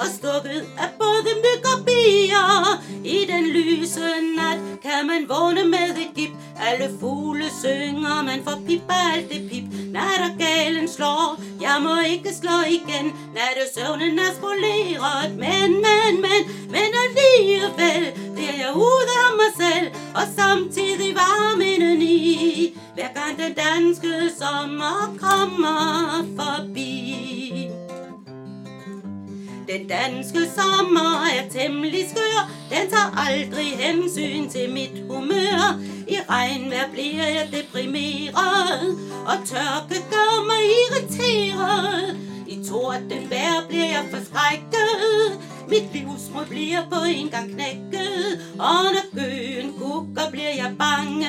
Og 0.00 0.06
stukket 0.06 0.62
af 0.78 0.88
både 0.98 1.32
myg 1.44 1.62
og 1.72 1.84
bier 1.86 2.71
i 3.04 3.26
den 3.26 3.46
lyse 3.46 4.00
nat 4.36 4.58
kan 4.82 5.06
man 5.06 5.28
vågne 5.28 5.64
med 5.64 5.96
et 6.04 6.14
gip. 6.14 6.30
Alle 6.60 6.90
fugle 7.00 7.44
synger, 7.62 8.22
man 8.22 8.44
får 8.44 8.58
pip 8.66 8.82
alt 8.88 9.28
det 9.30 9.50
pip. 9.50 9.64
Nat 9.92 10.18
der 10.18 10.36
galen 10.38 10.88
slår 10.88 11.40
Jeg 11.60 11.76
må 11.82 12.00
ikke 12.00 12.34
slå 12.34 12.56
igen. 12.68 13.06
Nattesøvnen 13.36 14.18
er 14.18 14.32
spoleret 14.38 15.30
Men, 15.30 15.70
men, 15.72 16.12
men, 16.24 16.42
men 16.74 16.90
alligevel 17.04 18.04
Bliver 18.34 18.56
jeg 18.64 18.72
ude 18.76 19.12
af 19.24 19.30
mig 19.40 19.52
selv 19.62 19.86
Og 20.14 20.22
samtidig 20.36 21.14
varmen 21.14 22.02
i 22.02 22.78
Hver 22.94 23.08
gang 23.14 23.38
den 23.38 23.54
danske 23.54 24.12
sommer 24.38 25.16
kommer 25.20 26.24
forbi 26.38 27.51
den 29.72 29.86
danske 29.88 30.38
sommer 30.56 31.26
er 31.38 31.48
temmelig 31.50 32.04
skør, 32.10 32.50
den 32.70 32.90
tager 32.90 33.16
aldrig 33.28 33.66
hensyn 33.78 34.48
til 34.48 34.72
mit 34.72 35.04
humør. 35.10 35.80
I 36.08 36.16
regnvejr 36.30 36.90
bliver 36.92 37.26
jeg 37.26 37.48
deprimeret, 37.52 38.98
og 39.26 39.36
tørke 39.46 39.98
gør 40.10 40.32
mig 40.50 40.62
irriteret. 40.80 42.16
I 42.48 42.64
tordenvejr 42.68 43.66
bliver 43.68 43.84
jeg 43.84 44.04
forskrækket, 44.10 45.40
mit 45.68 45.92
livsmod 45.92 46.46
bliver 46.48 46.82
på 46.90 46.98
en 47.14 47.28
gang 47.28 47.50
knækket, 47.50 48.40
og 48.58 48.82
når 48.94 49.06
gøen 49.14 49.72
kukker 49.78 50.30
bliver 50.30 50.54
jeg 50.56 50.74
bange. 50.78 51.28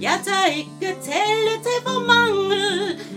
Jeg 0.00 0.20
tør 0.24 0.46
ikke 0.56 0.96
tælle 1.02 1.54
til 1.66 1.78
for 1.86 2.00
mange 2.06 2.56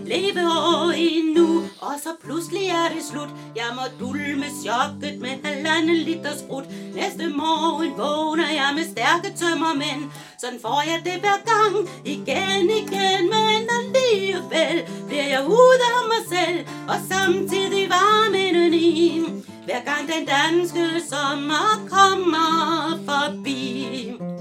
Leve 0.06 0.44
år 0.48 0.92
endnu. 0.96 1.64
Og 1.82 1.94
så 2.04 2.10
pludselig 2.24 2.66
er 2.68 2.88
det 2.96 3.04
slut. 3.12 3.30
Jeg 3.56 3.70
må 3.78 3.82
dulme 4.00 4.46
chokket 4.64 5.20
med 5.22 5.34
halvanden 5.44 5.96
liter 5.96 6.38
sprut. 6.38 6.66
Næste 6.96 7.28
morgen 7.28 7.92
vågner 7.98 8.50
jeg 8.60 8.72
med 8.76 8.86
stærke 8.94 9.30
tømmermænd. 9.40 10.04
Sådan 10.42 10.60
får 10.62 10.84
jeg 10.92 11.00
det 11.08 11.18
hver 11.24 11.40
gang. 11.52 11.76
Igen, 12.06 12.66
igen 12.82 13.24
Men 13.34 13.64
alligevel 13.80 14.78
bliver 15.08 15.28
jeg 15.34 15.42
ude 15.48 15.84
af 15.94 16.04
mig 16.12 16.24
selv. 16.36 16.60
Og 16.92 16.98
samtidig 17.12 17.90
varmen 17.90 18.74
i 18.74 19.22
Hver 19.66 19.82
gang 19.90 20.04
den 20.14 20.24
danske 20.26 20.86
sommer 21.10 21.68
kommer 21.90 22.50
forbi 23.08 24.39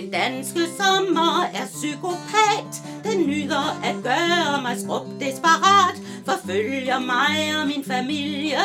den 0.00 0.10
danske 0.10 0.60
sommer 0.80 1.44
er 1.54 1.66
psykopat. 1.66 2.70
Den 3.04 3.26
nyder 3.26 3.80
at 3.84 3.96
gøre 4.02 4.62
mig 4.62 4.76
skrub 4.80 5.06
desperat. 5.20 5.96
Forfølger 6.24 6.98
mig 6.98 7.60
og 7.60 7.66
min 7.66 7.84
familie 7.84 8.58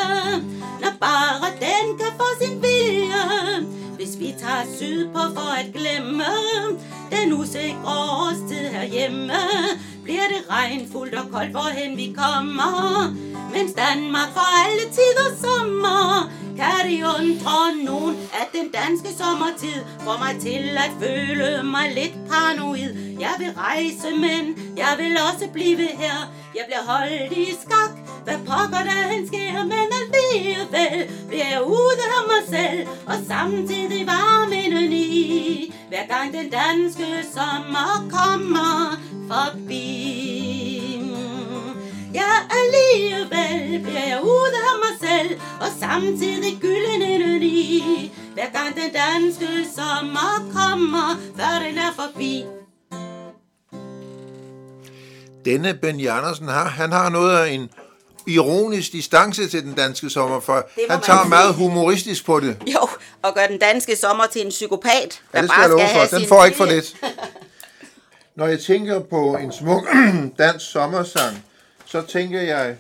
Når 0.82 0.94
bare 1.00 1.52
den 1.60 1.98
kan 2.00 2.12
få 2.18 2.28
sin 2.42 2.62
vilje. 2.62 3.24
Hvis 3.96 4.20
vi 4.20 4.36
tager 4.40 4.66
sydpå 4.80 5.20
for 5.36 5.52
at 5.60 5.74
glemme 5.74 6.24
Den 7.12 7.34
usikre 7.34 7.86
årstid 7.86 8.68
herhjemme 8.68 9.34
Bliver 10.04 10.28
det 10.28 10.50
regnfuldt 10.50 11.16
og 11.16 11.32
koldt, 11.32 11.52
hvorhen 11.52 11.98
vi 11.98 12.16
kommer. 12.18 13.16
Mens 13.56 13.74
Danmark 13.74 14.30
for 14.34 14.48
alle 14.66 14.86
tider 14.98 15.30
sommer 15.46 16.30
kan 16.60 16.90
det 16.90 17.04
undre 17.16 17.76
nogen, 17.84 18.16
at 18.42 18.48
den 18.54 18.68
danske 18.72 19.10
sommertid 19.22 19.80
får 20.00 20.18
mig 20.24 20.42
til 20.42 20.64
at 20.86 20.92
føle 21.02 21.64
mig 21.64 21.88
lidt 21.94 22.16
paranoid. 22.30 22.94
Jeg 23.20 23.36
vil 23.40 23.52
rejse, 23.58 24.10
men 24.26 24.44
jeg 24.78 24.94
vil 24.98 25.18
også 25.30 25.48
blive 25.54 25.88
her. 26.02 26.18
Jeg 26.56 26.64
bliver 26.68 26.84
holdt 26.88 27.32
i 27.38 27.46
skak, 27.62 27.94
hvad 28.24 28.38
pokker 28.38 28.84
der 28.90 29.02
han 29.12 29.28
sker, 29.28 29.64
men 29.64 29.88
alligevel 30.02 31.28
bliver 31.28 31.50
jeg 31.52 31.64
ude 31.66 32.04
af 32.18 32.24
mig 32.32 32.44
selv, 32.60 32.88
og 33.06 33.16
samtidig 33.28 34.08
varmen 34.08 34.54
indeni 34.54 35.74
hver 35.90 36.06
gang 36.08 36.34
den 36.34 36.50
danske 36.50 37.08
sommer 37.34 38.10
kommer 38.12 39.00
forbi. 39.32 40.65
Alligevel 42.60 43.84
bliver 43.84 44.08
jeg 44.08 44.20
ude 44.24 44.56
af 44.72 44.76
mig 44.86 45.10
selv, 45.10 45.40
og 45.62 45.68
samtidig 45.80 46.58
gylden 46.62 47.42
i. 47.42 48.12
Hver 48.34 48.50
gang 48.54 48.76
den 48.76 48.92
danske 48.94 49.48
sommer 49.76 50.52
kommer, 50.54 51.20
før 51.38 51.68
den 51.68 51.78
er 51.78 51.92
forbi. 51.96 52.46
Denne 55.46 55.74
Ben 55.74 56.08
Andersen 56.08 56.48
har, 56.48 56.68
han 56.68 56.92
har 56.92 57.10
noget 57.10 57.38
af 57.38 57.50
en 57.50 57.70
ironisk 58.28 58.92
distance 58.92 59.48
til 59.48 59.64
den 59.64 59.74
danske 59.74 60.10
sommer, 60.10 60.40
for 60.40 60.68
han 60.90 61.02
tager 61.02 61.22
sige. 61.22 61.30
meget 61.30 61.54
humoristisk 61.54 62.26
på 62.26 62.40
det. 62.40 62.58
Jo, 62.68 62.88
og 63.22 63.36
gør 63.36 63.48
den 63.48 63.60
danske 63.60 63.96
sommer 63.96 64.26
til 64.26 64.42
en 64.46 64.50
psykopat, 64.50 65.22
der 65.32 65.38
ja, 65.38 65.42
det 65.42 65.50
skal 65.52 65.70
bare 65.70 65.80
skal 65.80 65.88
have 65.88 66.08
for. 66.10 66.18
Den 66.18 66.28
får 66.28 66.46
ikke 66.46 66.58
for 66.58 66.66
lidt. 66.66 66.96
Når 68.36 68.48
jeg 68.48 68.60
tænker 68.60 69.00
på 69.00 69.38
en 69.42 69.52
smuk 69.52 69.88
dansk 70.44 70.72
sommersang, 70.72 71.46
så 71.96 72.02
tænker 72.02 72.42
jeg 72.42 72.78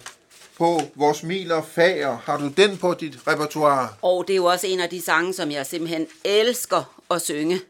på 0.58 0.82
Vores 0.95 1.23
Mil 1.23 1.51
og 1.51 1.65
Fager. 1.65 2.17
Har 2.17 2.38
du 2.38 2.47
den 2.47 2.78
på 2.78 2.93
dit 2.93 3.28
repertoire? 3.28 3.89
Og 4.01 4.28
det 4.28 4.34
er 4.34 4.38
jo 4.38 4.45
også 4.45 4.67
en 4.67 4.80
af 4.80 4.89
de 4.89 5.01
sange, 5.01 5.34
som 5.34 5.51
jeg 5.51 5.65
simpelthen 5.65 6.08
elsker 6.23 7.01
at 7.12 7.21
synge. 7.21 7.62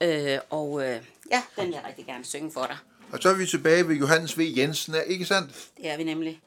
Øh, 0.00 0.38
og 0.50 0.82
øh, 0.82 1.00
ja, 1.30 1.42
den 1.56 1.66
vil 1.66 1.72
jeg 1.72 1.82
rigtig 1.88 2.06
gerne 2.06 2.24
synge 2.24 2.52
for 2.52 2.66
dig. 2.66 2.76
Og 3.12 3.18
så 3.22 3.28
er 3.28 3.34
vi 3.34 3.46
tilbage 3.46 3.88
ved 3.88 3.96
Johannes 3.96 4.38
V. 4.38 4.52
Jensen, 4.56 4.94
er 4.94 5.00
ikke 5.00 5.24
sandt? 5.24 5.50
Det 5.76 5.90
er 5.90 5.96
vi 5.96 6.04
nemlig. 6.04 6.40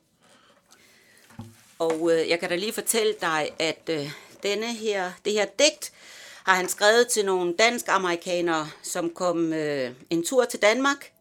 Og 1.79 2.11
øh, 2.13 2.29
jeg 2.29 2.39
kan 2.39 2.49
da 2.49 2.55
lige 2.55 2.73
fortælle 2.73 3.13
dig, 3.21 3.49
at 3.59 3.89
øh, 3.89 4.11
denne 4.43 4.73
her, 4.73 5.11
det 5.25 5.33
her 5.33 5.45
digt 5.45 5.91
har 6.43 6.55
han 6.55 6.69
skrevet 6.69 7.07
til 7.07 7.25
nogle 7.25 7.53
dansk-amerikanere, 7.59 8.69
som 8.83 9.09
kom 9.09 9.53
øh, 9.53 9.91
en 10.09 10.25
tur 10.25 10.45
til 10.45 10.61
Danmark 10.61 11.12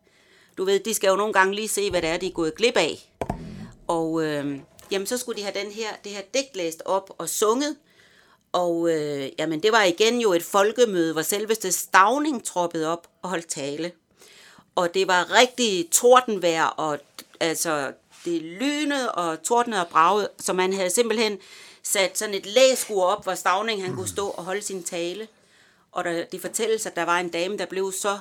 du 0.58 0.64
ved, 0.64 0.80
de 0.80 0.94
skal 0.94 1.08
jo 1.08 1.16
nogle 1.16 1.32
gange 1.32 1.54
lige 1.54 1.68
se, 1.68 1.90
hvad 1.90 2.02
det 2.02 2.10
er, 2.10 2.16
de 2.16 2.26
er 2.26 2.30
gået 2.32 2.54
glip 2.54 2.76
af. 2.76 3.12
Og 3.86 4.22
øh, 4.24 4.58
jamen, 4.90 5.06
så 5.06 5.18
skulle 5.18 5.38
de 5.38 5.42
have 5.42 5.64
den 5.64 5.72
her, 5.72 5.88
det 6.04 6.12
her 6.12 6.22
digt 6.34 6.56
læst 6.56 6.82
op 6.84 7.10
og 7.18 7.28
sunget. 7.28 7.76
Og 8.52 8.90
øh, 8.90 9.30
jamen, 9.38 9.62
det 9.62 9.72
var 9.72 9.82
igen 9.82 10.20
jo 10.20 10.32
et 10.32 10.42
folkemøde, 10.42 11.12
hvor 11.12 11.22
selveste 11.22 11.72
Stavning 11.72 12.44
troppede 12.44 12.92
op 12.92 13.08
og 13.22 13.30
holdt 13.30 13.48
tale. 13.48 13.92
Og 14.74 14.94
det 14.94 15.08
var 15.08 15.32
rigtig 15.40 15.88
tordenvejr, 15.90 16.64
og 16.64 16.98
altså, 17.40 17.92
det 18.24 18.42
lynede 18.42 19.12
og 19.12 19.42
tordnede 19.42 19.80
og 19.80 19.88
bragede, 19.88 20.28
så 20.38 20.52
man 20.52 20.72
havde 20.72 20.90
simpelthen 20.90 21.38
sat 21.82 22.18
sådan 22.18 22.34
et 22.34 22.46
læskur 22.46 23.04
op, 23.04 23.22
hvor 23.22 23.34
Stavning 23.34 23.82
han 23.82 23.96
kunne 23.96 24.08
stå 24.08 24.28
og 24.28 24.44
holde 24.44 24.62
sin 24.62 24.82
tale. 24.82 25.28
Og 25.92 26.04
der, 26.04 26.24
det 26.24 26.40
fortælles, 26.40 26.86
at 26.86 26.96
der 26.96 27.02
var 27.02 27.18
en 27.18 27.28
dame, 27.28 27.58
der 27.58 27.66
blev 27.66 27.92
så 27.92 28.18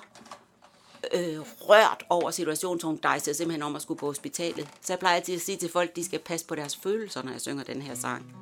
øh, 1.14 1.40
rørt 1.40 2.04
over 2.10 2.32
situationen, 2.32 2.80
så 2.80 2.88
hun 2.88 3.00
dejsede 3.04 3.36
simpelthen 3.36 3.64
om 3.64 3.76
at 3.76 3.82
skulle 3.82 3.98
på 3.98 4.06
hospitalet. 4.06 4.68
Så 4.82 4.94
jeg 4.94 5.00
plejer 5.00 5.20
til 5.20 5.34
at 5.34 5.42
sige 5.42 5.58
til 5.58 5.72
folk, 5.72 5.90
at 5.90 5.96
de 5.96 6.06
skal 6.06 6.20
passe 6.20 6.46
på 6.46 6.56
deres 6.56 6.76
følelser, 6.76 7.24
når 7.24 7.32
jeg 7.32 7.42
synger 7.42 7.64
den 7.64 7.82
her 7.82 7.96
sang. 7.96 8.36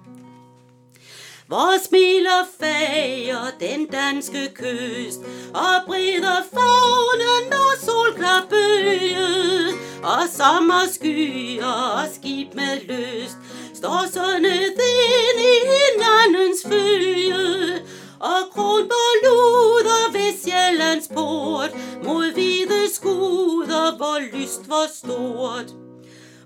Hvor 1.50 1.84
smiler 1.88 2.42
fager 2.60 3.46
den 3.60 3.86
danske 3.86 4.50
kyst 4.54 5.20
Og 5.54 5.86
brider 5.86 6.42
fagnen 6.54 7.54
og 7.54 7.74
solklar 7.86 8.46
bøge 8.50 9.74
Og 10.04 10.22
sommerskyer 10.34 11.66
og 11.66 12.08
skib 12.16 12.54
med 12.54 12.82
lyst 12.82 13.38
Står 13.74 14.06
så 14.12 14.36
ind 14.36 15.40
i 15.40 15.56
hinandens 15.74 16.60
følge 16.68 17.79
og 18.20 18.42
kronborg 18.54 19.16
luder 19.26 20.12
ved 20.12 20.32
Sjællands 20.44 21.08
port, 21.08 21.72
mod 22.04 22.34
hvide 22.34 22.94
skuder, 22.94 23.98
hvor 23.98 24.38
lyst 24.38 24.70
var 24.70 24.88
stort. 24.94 25.74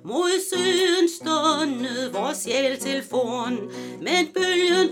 Mod 0.05 0.31
søen 0.49 1.09
stående 1.21 2.09
vores 2.13 2.37
sjæl 2.37 2.79
til 2.79 3.03
forn, 3.09 3.53
men 4.01 4.27
bølgen 4.33 4.87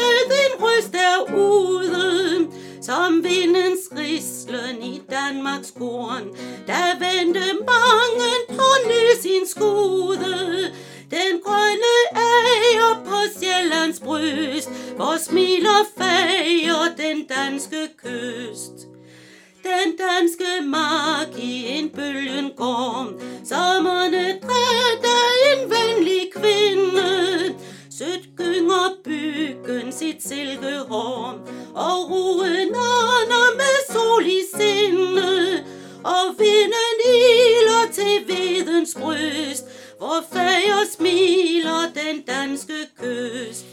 med 0.00 0.18
den 0.34 0.50
røst 0.64 0.92
derude. 0.92 2.48
Som 2.82 3.24
vindens 3.24 3.80
rislen 3.98 4.82
i 4.82 5.02
Danmarks 5.10 5.70
korn, 5.78 6.24
der 6.66 6.98
vendte 6.98 7.40
mange 7.52 8.30
på 8.48 8.68
ny 8.88 9.20
sin 9.22 9.46
skude. 9.46 10.72
Den 11.10 11.40
grønne 11.44 11.94
æger 12.16 13.04
på 13.04 13.16
Sjællands 13.38 14.00
bryst, 14.00 14.70
hvor 14.96 15.16
smiler 15.22 15.80
fager 15.98 16.96
den 16.96 17.26
danske 17.26 17.88
kyst. 18.02 18.86
Den 19.64 19.96
danske 19.96 20.66
mark 20.66 21.38
i 21.38 21.66
en 21.68 21.90
bølgen 21.90 22.50
går, 22.56 23.12
sommerne 23.44 24.24
drætter 24.42 25.22
en 25.48 25.70
venlig 25.70 26.30
kvinde. 26.34 27.54
Sødt 27.98 28.28
gynger 28.36 28.96
byggen 29.04 29.92
sit 29.92 30.22
silkehår, 30.22 31.34
og 31.74 32.10
ruen 32.10 32.68
ånder 32.68 33.56
med 33.56 33.92
sol 33.92 34.26
i 34.26 34.40
sinde. 34.54 35.64
Og 36.04 36.38
vinden 36.38 36.96
iler 37.06 37.92
til 37.92 38.28
vedens 38.28 38.96
bryst, 39.00 39.65
hvor 39.98 40.24
fager 40.32 40.84
smiler 40.96 41.82
den 41.94 42.22
danske 42.22 42.78
kyst. 43.02 43.64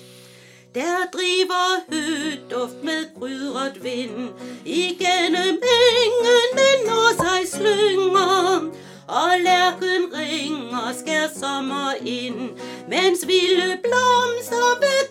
Der 0.76 0.98
driver 1.14 1.66
høduft 1.92 2.84
med 2.84 3.20
krydret 3.20 3.84
vind, 3.84 4.30
igennem 4.66 5.62
engen 5.96 6.50
den 6.60 6.88
når 6.88 7.10
sig 7.24 7.60
slynger. 7.60 8.72
og 9.08 9.32
lærken 9.44 10.04
ringer, 10.20 10.94
skær 11.00 11.28
sommer 11.40 11.94
ind, 12.06 12.50
mens 12.88 13.28
vilde 13.28 13.78
blomster 13.84 14.80
ved 14.84 15.03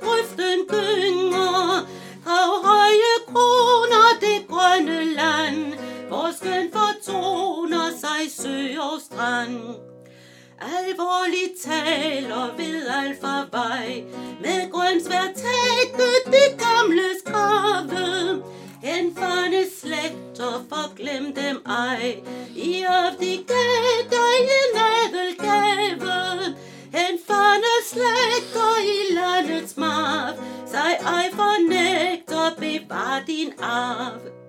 Alvorligt 11.22 11.60
taler 11.60 12.56
ved 12.56 12.86
alfarvej, 12.88 14.04
med 14.40 14.70
grønsvær 14.72 15.26
tækket 15.42 16.22
de 16.26 16.44
gamle 16.64 17.08
skrave. 17.18 18.42
Henfarne 18.82 19.62
slægter, 19.78 20.64
forglem 20.68 21.34
dem 21.34 21.62
ej, 21.66 22.16
i 22.56 22.84
of 22.88 23.12
de 23.20 23.36
gav 23.52 23.96
dig 24.14 24.34
en 24.58 24.72
adelgave. 24.94 26.56
Henfarne 26.92 27.74
slægter 27.86 28.72
i 28.94 29.14
landets 29.14 29.76
marv, 29.76 30.34
sig 30.66 30.92
ej 31.00 31.30
fornægter, 31.32 32.50
bevar 32.58 33.22
din 33.26 33.52
arv. 33.60 34.41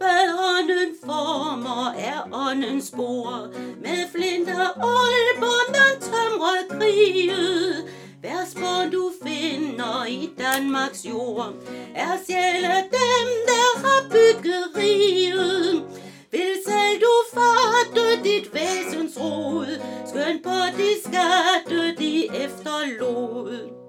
Hvad 0.00 0.26
ånden 0.50 0.92
former 1.04 1.94
er 2.10 2.20
åndens 2.32 2.84
spor, 2.84 3.48
med 3.82 4.00
flinter 4.12 4.66
olber 4.76 5.60
man 5.74 5.94
tømret 6.00 6.64
kriget. 6.70 7.84
Hver 8.20 8.44
spor 8.50 8.90
du 8.92 9.12
finder 9.22 10.04
i 10.04 10.30
Danmarks 10.38 11.06
jord, 11.06 11.52
er 11.94 12.12
sjæle 12.26 12.76
dem, 12.98 13.26
der 13.50 13.68
har 13.84 14.00
bygget 14.10 14.64
riget. 14.76 15.84
Vil 16.30 16.54
selv 16.66 17.00
du 17.00 17.14
fatte 17.34 18.22
dit 18.24 18.54
væsens 18.54 19.16
rod, 19.20 19.80
skøn 20.06 20.42
på 20.42 20.58
de 20.78 20.90
skatte, 21.04 21.96
de 21.98 22.26
efterlod. 22.44 23.79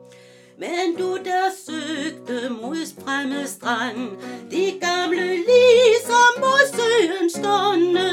Men 0.63 0.95
du 0.99 1.17
der 1.25 1.47
søgte 1.65 2.49
mod 2.49 2.85
spremme 2.85 3.47
strand, 3.47 4.09
de 4.51 4.65
gamle 4.81 5.27
ligesom 5.35 6.31
mod 6.43 6.63
søen 6.75 7.29
stående. 7.29 8.09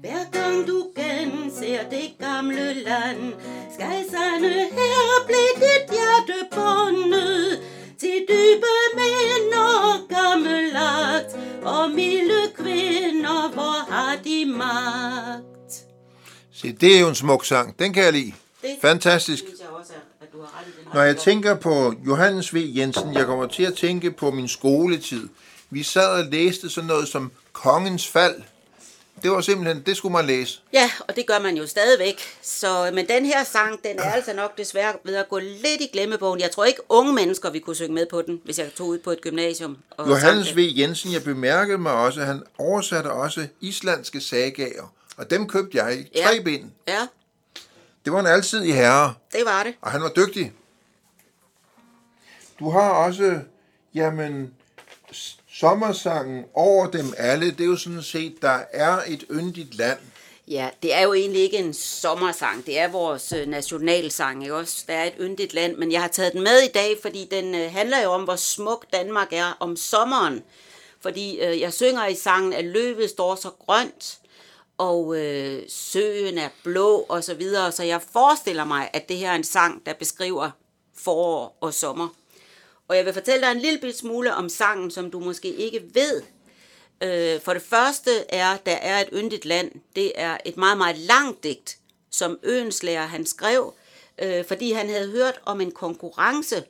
Hver 0.00 0.24
gang 0.32 0.66
du 0.66 0.78
genser 0.96 1.88
det 1.90 2.08
gamle 2.18 2.74
land, 2.74 3.32
skal 3.74 4.04
sande 4.10 4.48
her 4.48 5.26
blive 5.26 5.54
dit 5.64 5.86
hjerte 5.96 6.38
bundet 6.54 7.60
til 8.00 8.26
dybe 8.28 8.74
minder 8.94 10.06
gammelagt, 10.08 11.36
og 11.62 11.90
milde 11.90 12.42
kvinder, 12.54 13.50
hvor 13.52 13.92
har 13.92 14.16
de 14.24 14.44
magt. 14.46 15.72
Se, 16.52 16.72
det 16.72 16.96
er 16.96 17.00
jo 17.00 17.08
en 17.08 17.14
smuk 17.14 17.44
sang. 17.44 17.78
Den 17.78 17.92
kan 17.92 18.04
jeg 18.04 18.12
lide. 18.12 18.32
Det 18.62 18.70
Fantastisk. 18.80 19.44
synes 19.44 19.60
jeg 19.60 19.68
også, 19.68 19.92
at 20.20 20.32
du 20.32 20.40
har 20.40 20.60
ret 20.60 20.68
i 20.68 20.70
den. 20.78 20.81
Når 20.94 21.02
jeg 21.02 21.16
tænker 21.16 21.54
på 21.54 21.94
Johannes 22.06 22.54
V. 22.54 22.58
Jensen, 22.76 23.14
jeg 23.14 23.26
kommer 23.26 23.46
til 23.46 23.62
at 23.62 23.74
tænke 23.74 24.10
på 24.10 24.30
min 24.30 24.48
skoletid. 24.48 25.28
Vi 25.70 25.82
sad 25.82 26.08
og 26.08 26.24
læste 26.24 26.70
sådan 26.70 26.88
noget 26.88 27.08
som 27.08 27.32
Kongens 27.52 28.08
Fald. 28.08 28.34
Det 29.22 29.30
var 29.30 29.40
simpelthen, 29.40 29.82
det 29.86 29.96
skulle 29.96 30.12
man 30.12 30.24
læse. 30.26 30.60
Ja, 30.72 30.90
og 31.08 31.16
det 31.16 31.26
gør 31.26 31.38
man 31.38 31.56
jo 31.56 31.66
stadigvæk. 31.66 32.20
Så, 32.42 32.90
men 32.94 33.08
den 33.08 33.26
her 33.26 33.44
sang, 33.44 33.80
den 33.84 33.98
er 33.98 34.12
altså 34.12 34.32
nok 34.32 34.58
desværre 34.58 34.92
ved 35.04 35.14
at 35.16 35.28
gå 35.28 35.38
lidt 35.38 35.80
i 35.80 35.88
glemmebogen. 35.92 36.40
Jeg 36.40 36.50
tror 36.50 36.64
ikke, 36.64 36.80
unge 36.88 37.12
mennesker 37.12 37.50
vi 37.50 37.58
kunne 37.58 37.76
synge 37.76 37.94
med 37.94 38.06
på 38.10 38.22
den, 38.26 38.40
hvis 38.44 38.58
jeg 38.58 38.70
tog 38.76 38.86
ud 38.86 38.98
på 38.98 39.10
et 39.10 39.20
gymnasium. 39.20 39.76
Og 39.90 40.08
Johannes 40.08 40.56
V. 40.56 40.72
Jensen, 40.76 41.12
jeg 41.12 41.24
bemærkede 41.24 41.78
mig 41.78 41.92
også, 41.92 42.20
at 42.20 42.26
han 42.26 42.42
oversatte 42.58 43.08
også 43.12 43.46
islandske 43.60 44.20
sagaer. 44.20 44.92
Og 45.16 45.30
dem 45.30 45.48
købte 45.48 45.78
jeg 45.78 45.98
i 45.98 46.22
tre 46.22 46.34
Ja. 46.36 46.42
bind. 46.42 46.64
Ja, 46.88 47.06
Det 48.04 48.12
var 48.12 48.20
en 48.20 48.26
alsidig 48.26 48.74
herre, 48.74 49.14
det 49.32 49.40
var 49.44 49.62
det. 49.62 49.74
og 49.80 49.90
han 49.90 50.02
var 50.02 50.08
dygtig. 50.16 50.52
Du 52.62 52.70
har 52.70 52.90
også, 52.90 53.40
jamen, 53.94 54.54
sommersangen 55.52 56.44
over 56.54 56.86
dem 56.86 57.14
alle. 57.16 57.50
Det 57.50 57.60
er 57.60 57.64
jo 57.64 57.76
sådan 57.76 58.02
set, 58.02 58.42
der 58.42 58.60
er 58.72 58.98
et 59.08 59.24
yndigt 59.30 59.74
land. 59.74 59.98
Ja, 60.48 60.68
det 60.82 60.94
er 60.94 61.02
jo 61.02 61.12
egentlig 61.12 61.42
ikke 61.42 61.58
en 61.58 61.74
sommersang. 61.74 62.66
Det 62.66 62.78
er 62.78 62.88
vores 62.88 63.32
øh, 63.32 63.46
nationalsang, 63.46 64.42
ikke 64.42 64.54
også? 64.54 64.84
Der 64.86 64.94
er 64.94 65.04
et 65.04 65.14
yndigt 65.20 65.54
land, 65.54 65.76
men 65.76 65.92
jeg 65.92 66.00
har 66.00 66.08
taget 66.08 66.32
den 66.32 66.42
med 66.42 66.60
i 66.62 66.72
dag, 66.74 66.96
fordi 67.02 67.28
den 67.30 67.54
øh, 67.54 67.72
handler 67.72 68.02
jo 68.02 68.10
om, 68.10 68.24
hvor 68.24 68.36
smuk 68.36 68.86
Danmark 68.92 69.32
er 69.32 69.56
om 69.60 69.76
sommeren. 69.76 70.42
Fordi 71.00 71.40
øh, 71.40 71.60
jeg 71.60 71.72
synger 71.72 72.06
i 72.06 72.14
sangen, 72.14 72.52
at 72.52 72.64
løvet 72.64 73.10
står 73.10 73.34
så 73.34 73.50
grønt, 73.66 74.18
og 74.78 75.16
øh, 75.16 75.62
søen 75.68 76.38
er 76.38 76.48
blå 76.64 77.06
og 77.08 77.24
så 77.24 77.34
videre. 77.34 77.72
Så 77.72 77.82
jeg 77.82 78.00
forestiller 78.12 78.64
mig, 78.64 78.90
at 78.92 79.08
det 79.08 79.16
her 79.16 79.30
er 79.30 79.36
en 79.36 79.44
sang, 79.44 79.86
der 79.86 79.92
beskriver 79.92 80.50
forår 80.96 81.58
og 81.60 81.74
sommer. 81.74 82.08
Og 82.88 82.96
jeg 82.96 83.04
vil 83.04 83.12
fortælle 83.12 83.46
dig 83.46 83.52
en 83.52 83.60
lille 83.60 83.92
smule 83.92 84.34
om 84.34 84.48
sangen, 84.48 84.90
som 84.90 85.10
du 85.10 85.20
måske 85.20 85.54
ikke 85.54 85.82
ved. 85.94 86.22
Øh, 87.02 87.40
for 87.40 87.52
det 87.52 87.62
første 87.62 88.10
er, 88.28 88.56
der 88.56 88.72
er 88.72 89.00
et 89.00 89.08
yndigt 89.12 89.44
land. 89.44 89.72
Det 89.96 90.12
er 90.14 90.36
et 90.44 90.56
meget, 90.56 90.78
meget 90.78 90.98
langt 90.98 91.44
digt, 91.44 91.78
som 92.10 92.38
Øenslæger 92.42 93.06
han 93.06 93.26
skrev, 93.26 93.74
øh, 94.22 94.44
fordi 94.44 94.72
han 94.72 94.88
havde 94.88 95.10
hørt 95.10 95.40
om 95.44 95.60
en 95.60 95.72
konkurrence, 95.72 96.64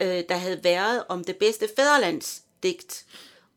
øh, 0.00 0.22
der 0.28 0.36
havde 0.36 0.64
været 0.64 1.04
om 1.08 1.24
det 1.24 1.36
bedste 1.36 1.68
fæderlandsdigt. 1.76 3.04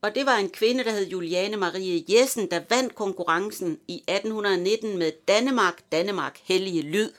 Og 0.01 0.15
det 0.15 0.25
var 0.25 0.35
en 0.35 0.49
kvinde, 0.49 0.83
der 0.83 0.91
hed 0.91 1.07
Juliane 1.07 1.57
Marie 1.57 2.05
Jessen, 2.09 2.51
der 2.51 2.61
vandt 2.69 2.95
konkurrencen 2.95 3.79
i 3.87 4.03
1819 4.07 4.97
med 4.97 5.11
Danmark, 5.27 5.81
Danmark, 5.91 6.39
hellige 6.43 6.81
lyd. 6.81 7.11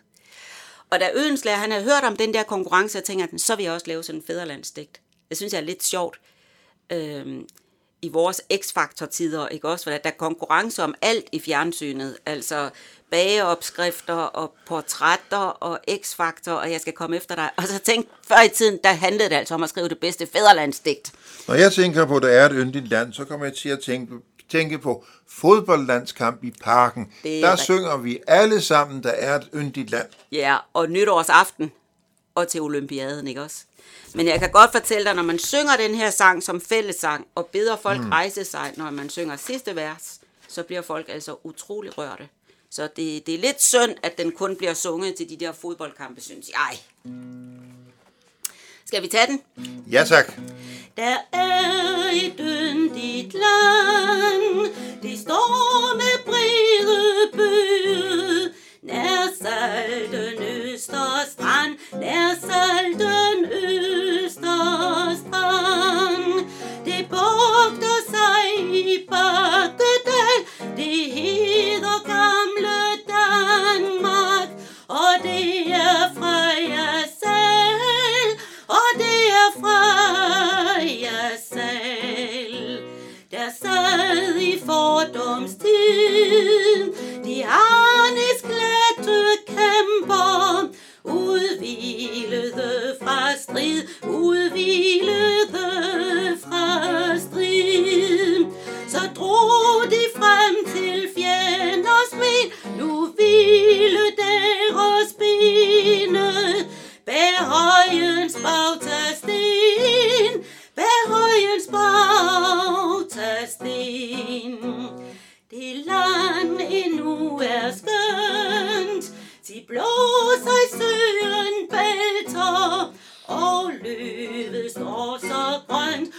Og 0.90 1.00
da 1.00 1.10
Ødenslager, 1.14 1.56
han 1.56 1.70
havde 1.70 1.84
hørt 1.84 2.04
om 2.04 2.16
den 2.16 2.34
der 2.34 2.42
konkurrence, 2.42 2.98
og 2.98 3.04
tænkte 3.04 3.38
så 3.38 3.56
vil 3.56 3.62
jeg 3.62 3.72
også 3.72 3.86
lave 3.86 4.02
sådan 4.02 4.20
en 4.20 4.26
fæderlandsdigt. 4.26 5.00
Det 5.28 5.36
synes 5.36 5.52
jeg 5.52 5.60
er 5.60 5.64
lidt 5.64 5.84
sjovt. 5.84 6.20
Øhm, 6.92 7.46
i 8.02 8.08
vores 8.08 8.40
x-faktor-tider, 8.62 9.48
ikke 9.48 9.68
også? 9.68 9.84
For 9.84 9.90
der 9.90 9.98
er 10.04 10.10
konkurrence 10.10 10.82
om 10.82 10.94
alt 11.02 11.24
i 11.32 11.40
fjernsynet, 11.40 12.16
altså 12.26 12.70
bageopskrifter 13.10 14.14
og 14.14 14.54
portrætter 14.66 15.36
og 15.36 15.78
x-faktor, 16.02 16.52
og 16.52 16.72
jeg 16.72 16.80
skal 16.80 16.92
komme 16.92 17.16
efter 17.16 17.34
dig. 17.34 17.50
Og 17.56 17.62
så 17.66 17.78
tænkte 17.78 18.10
før 18.28 18.42
i 18.42 18.48
tiden, 18.48 18.78
der 18.84 18.92
handlede 18.92 19.28
det 19.28 19.34
altså 19.34 19.54
om 19.54 19.62
at 19.62 19.68
skrive 19.68 19.88
det 19.88 19.98
bedste 19.98 20.26
fæderlandsdigt. 20.26 21.12
Når 21.48 21.54
jeg 21.54 21.72
tænker 21.72 22.06
på, 22.06 22.16
at 22.16 22.22
der 22.22 22.28
er 22.28 22.46
et 22.46 22.52
yndigt 22.54 22.88
land, 22.88 23.12
så 23.12 23.24
kommer 23.24 23.46
jeg 23.46 23.54
til 23.54 23.68
at 23.68 23.80
tænke, 23.80 24.14
tænke 24.50 24.78
på 24.78 25.04
fodboldlandskamp 25.28 26.44
i 26.44 26.50
parken. 26.62 27.12
Det 27.22 27.36
er 27.36 27.40
Der 27.40 27.52
rigtigt. 27.52 27.64
synger 27.64 27.96
vi 27.96 28.18
alle 28.26 28.60
sammen, 28.60 29.02
der 29.02 29.10
er 29.10 29.36
et 29.36 29.48
yndigt 29.54 29.90
land. 29.90 30.08
Ja, 30.32 30.56
og 30.74 30.90
nytårsaften 30.90 31.72
og 32.34 32.48
til 32.48 32.60
olympiaden, 32.60 33.26
ikke 33.26 33.42
også? 33.42 33.56
Men 34.14 34.26
jeg 34.26 34.38
kan 34.40 34.50
godt 34.50 34.72
fortælle 34.72 35.04
dig, 35.04 35.14
når 35.14 35.22
man 35.22 35.38
synger 35.38 35.76
den 35.76 35.94
her 35.94 36.10
sang 36.10 36.42
som 36.42 36.60
fællessang, 36.60 37.26
og 37.34 37.46
beder 37.46 37.76
folk 37.76 38.00
mm. 38.00 38.08
rejse 38.10 38.44
sig, 38.44 38.72
når 38.76 38.90
man 38.90 39.10
synger 39.10 39.36
sidste 39.36 39.76
vers, 39.76 40.20
så 40.48 40.62
bliver 40.62 40.82
folk 40.82 41.06
altså 41.08 41.36
utrolig 41.44 41.98
rørte. 41.98 42.28
Så 42.70 42.82
det, 42.96 43.26
det 43.26 43.34
er 43.34 43.38
lidt 43.38 43.62
synd, 43.62 43.94
at 44.02 44.18
den 44.18 44.32
kun 44.32 44.56
bliver 44.56 44.74
sunget 44.74 45.14
til 45.14 45.28
de 45.28 45.36
der 45.36 45.52
fodboldkampe, 45.52 46.20
synes 46.20 46.46
jeg. 46.48 46.78
Skal 48.84 49.02
vi 49.02 49.08
tage 49.08 49.26
den? 49.26 49.40
Ja 49.90 50.04
tak. 50.04 50.32
Der 51.00 51.16
er 51.32 52.10
i 52.12 52.32
yndigt 52.40 53.34
land, 53.34 54.74
det 55.02 55.18
står 55.18 55.96
med 55.96 56.24
brede 56.24 57.30
bøde, 57.32 58.52
nær 58.82 59.28
salten 59.42 60.42
Østerstrand, 60.42 61.76
nær 62.00 62.34
salten 62.40 63.44
Østerstrand. 63.52 66.46
Det 66.84 67.06
bugter 67.10 68.00
sig 68.14 68.44
i 68.74 69.06
Bakkedal, 69.10 69.49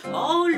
Oh, 0.03 0.13
all 0.13 0.51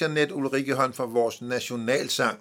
Jeanette 0.00 0.34
Ulrike 0.34 0.74
Hånd, 0.74 0.94
for 0.94 1.06
vores 1.06 1.42
nationalsang. 1.42 2.38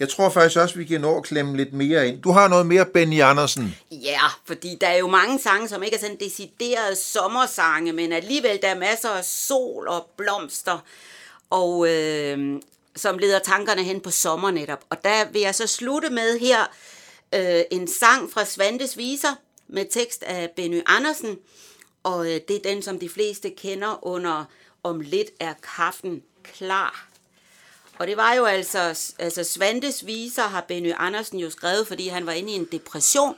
Jeg 0.00 0.08
tror 0.08 0.28
faktisk 0.28 0.56
også, 0.60 0.74
vi 0.74 0.84
kan 0.84 1.00
nå 1.00 1.16
at 1.16 1.22
klemme 1.22 1.56
lidt 1.56 1.72
mere 1.72 2.08
ind. 2.08 2.22
Du 2.22 2.30
har 2.30 2.48
noget 2.48 2.66
mere, 2.66 2.86
Benny 2.86 3.22
Andersen. 3.22 3.76
Ja, 3.90 4.20
fordi 4.44 4.76
der 4.80 4.86
er 4.86 4.96
jo 4.96 5.06
mange 5.06 5.38
sange, 5.38 5.68
som 5.68 5.82
ikke 5.82 5.96
er 5.96 6.00
sådan 6.00 6.16
deciderede 6.16 6.96
sommersange, 6.96 7.92
men 7.92 8.12
alligevel 8.12 8.58
der 8.62 8.68
er 8.68 8.78
masser 8.78 9.08
af 9.08 9.24
sol 9.24 9.88
og 9.88 10.10
blomster, 10.16 10.78
og 11.50 11.88
øh, 11.88 12.60
som 12.96 13.18
leder 13.18 13.38
tankerne 13.38 13.82
hen 13.82 14.00
på 14.00 14.10
sommer 14.10 14.50
netop. 14.50 14.84
Og 14.90 15.04
der 15.04 15.30
vil 15.32 15.40
jeg 15.40 15.54
så 15.54 15.66
slutte 15.66 16.10
med 16.10 16.38
her 16.38 16.60
øh, 17.34 17.62
en 17.70 17.88
sang 17.88 18.32
fra 18.32 18.44
Svantes 18.44 18.96
Viser 18.96 19.34
med 19.68 19.84
tekst 19.90 20.22
af 20.22 20.50
Benny 20.56 20.82
Andersen, 20.86 21.36
og 22.02 22.26
øh, 22.26 22.40
det 22.48 22.56
er 22.56 22.60
den, 22.64 22.82
som 22.82 22.98
de 22.98 23.08
fleste 23.08 23.50
kender 23.50 24.06
under 24.06 24.44
Om 24.82 25.00
lidt 25.00 25.30
er 25.40 25.54
kaffen 25.76 26.22
klar. 26.54 27.08
Og 27.98 28.06
det 28.06 28.16
var 28.16 28.34
jo 28.34 28.44
altså, 28.44 28.78
altså 29.18 29.44
Svantes 29.44 30.06
viser 30.06 30.42
har 30.42 30.60
Benny 30.60 30.92
Andersen 30.96 31.38
jo 31.38 31.50
skrevet, 31.50 31.86
fordi 31.86 32.08
han 32.08 32.26
var 32.26 32.32
inde 32.32 32.52
i 32.52 32.54
en 32.54 32.68
depression, 32.72 33.36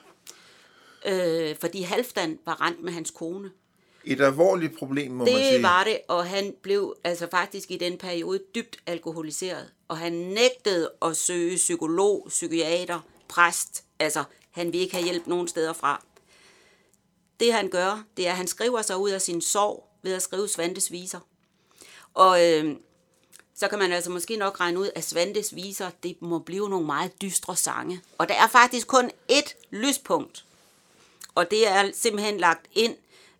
øh, 1.06 1.56
fordi 1.60 1.82
Halfdan 1.82 2.38
var 2.44 2.60
rent 2.60 2.82
med 2.82 2.92
hans 2.92 3.10
kone. 3.10 3.50
Et 4.04 4.20
alvorligt 4.20 4.78
problem, 4.78 5.12
må 5.12 5.24
det 5.24 5.32
man 5.32 5.42
sige. 5.42 5.54
Det 5.54 5.62
var 5.62 5.84
det, 5.84 6.00
og 6.08 6.26
han 6.26 6.54
blev 6.62 6.96
altså 7.04 7.28
faktisk 7.30 7.70
i 7.70 7.76
den 7.76 7.98
periode 7.98 8.40
dybt 8.54 8.76
alkoholiseret. 8.86 9.70
Og 9.88 9.98
han 9.98 10.12
nægtede 10.12 10.90
at 11.02 11.16
søge 11.16 11.56
psykolog, 11.56 12.26
psykiater, 12.28 13.00
præst. 13.28 13.84
Altså, 13.98 14.24
han 14.50 14.66
ville 14.66 14.78
ikke 14.78 14.94
have 14.94 15.04
hjælp 15.04 15.26
nogen 15.26 15.48
steder 15.48 15.72
fra. 15.72 16.04
Det 17.40 17.52
han 17.52 17.68
gør, 17.68 18.04
det 18.16 18.26
er, 18.26 18.30
at 18.30 18.36
han 18.36 18.46
skriver 18.46 18.82
sig 18.82 18.96
ud 18.96 19.10
af 19.10 19.22
sin 19.22 19.40
sorg 19.40 19.88
ved 20.02 20.14
at 20.14 20.22
skrive 20.22 20.48
Svantes 20.48 20.92
viser. 20.92 21.20
Og 22.14 22.46
øh, 22.46 22.76
så 23.58 23.68
kan 23.68 23.78
man 23.78 23.92
altså 23.92 24.10
måske 24.10 24.36
nok 24.36 24.60
regne 24.60 24.78
ud, 24.78 24.90
at 24.94 25.04
Svantes 25.04 25.54
viser, 25.54 25.90
det 26.02 26.22
må 26.22 26.38
blive 26.38 26.68
nogle 26.68 26.86
meget 26.86 27.22
dystre 27.22 27.56
sange. 27.56 28.00
Og 28.18 28.28
der 28.28 28.34
er 28.34 28.46
faktisk 28.46 28.86
kun 28.86 29.10
ét 29.32 29.54
lyspunkt. 29.70 30.44
Og 31.34 31.50
det 31.50 31.68
er 31.68 31.90
simpelthen 31.94 32.38
lagt 32.38 32.66
ind, 32.72 32.96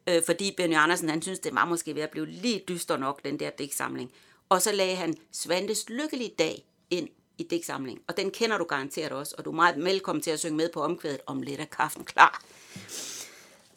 øh, 0.07 0.23
fordi 0.27 0.55
Benny 0.57 0.75
Andersen, 0.75 1.09
han 1.09 1.23
synes, 1.23 1.39
det 1.39 1.55
var 1.55 1.65
måske 1.65 1.95
ved 1.95 2.03
at 2.03 2.11
blive 2.11 2.27
lige 2.27 2.65
dyster 2.69 2.97
nok, 2.97 3.25
den 3.25 3.41
der 3.41 3.51
digtsamling. 3.51 4.13
Og 4.49 4.63
så 4.63 4.73
lagde 4.73 4.97
han 4.97 5.15
Svantes 5.33 5.89
lykkelige 5.89 6.35
dag 6.39 6.65
ind 6.91 7.09
i 7.39 7.43
digtsamlingen, 7.43 8.03
Og 8.09 8.17
den 8.17 8.31
kender 8.31 8.59
du 8.59 8.65
garanteret 8.65 9.13
også, 9.13 9.35
og 9.39 9.45
du 9.45 9.51
er 9.51 9.55
meget 9.55 9.85
velkommen 9.85 10.23
til 10.23 10.31
at 10.31 10.39
synge 10.39 10.57
med 10.57 10.69
på 10.69 10.83
omkvædet 10.83 11.21
om 11.27 11.43
lidt 11.43 11.61
af 11.61 11.71
kaffen 11.71 12.05
klar. 12.05 12.43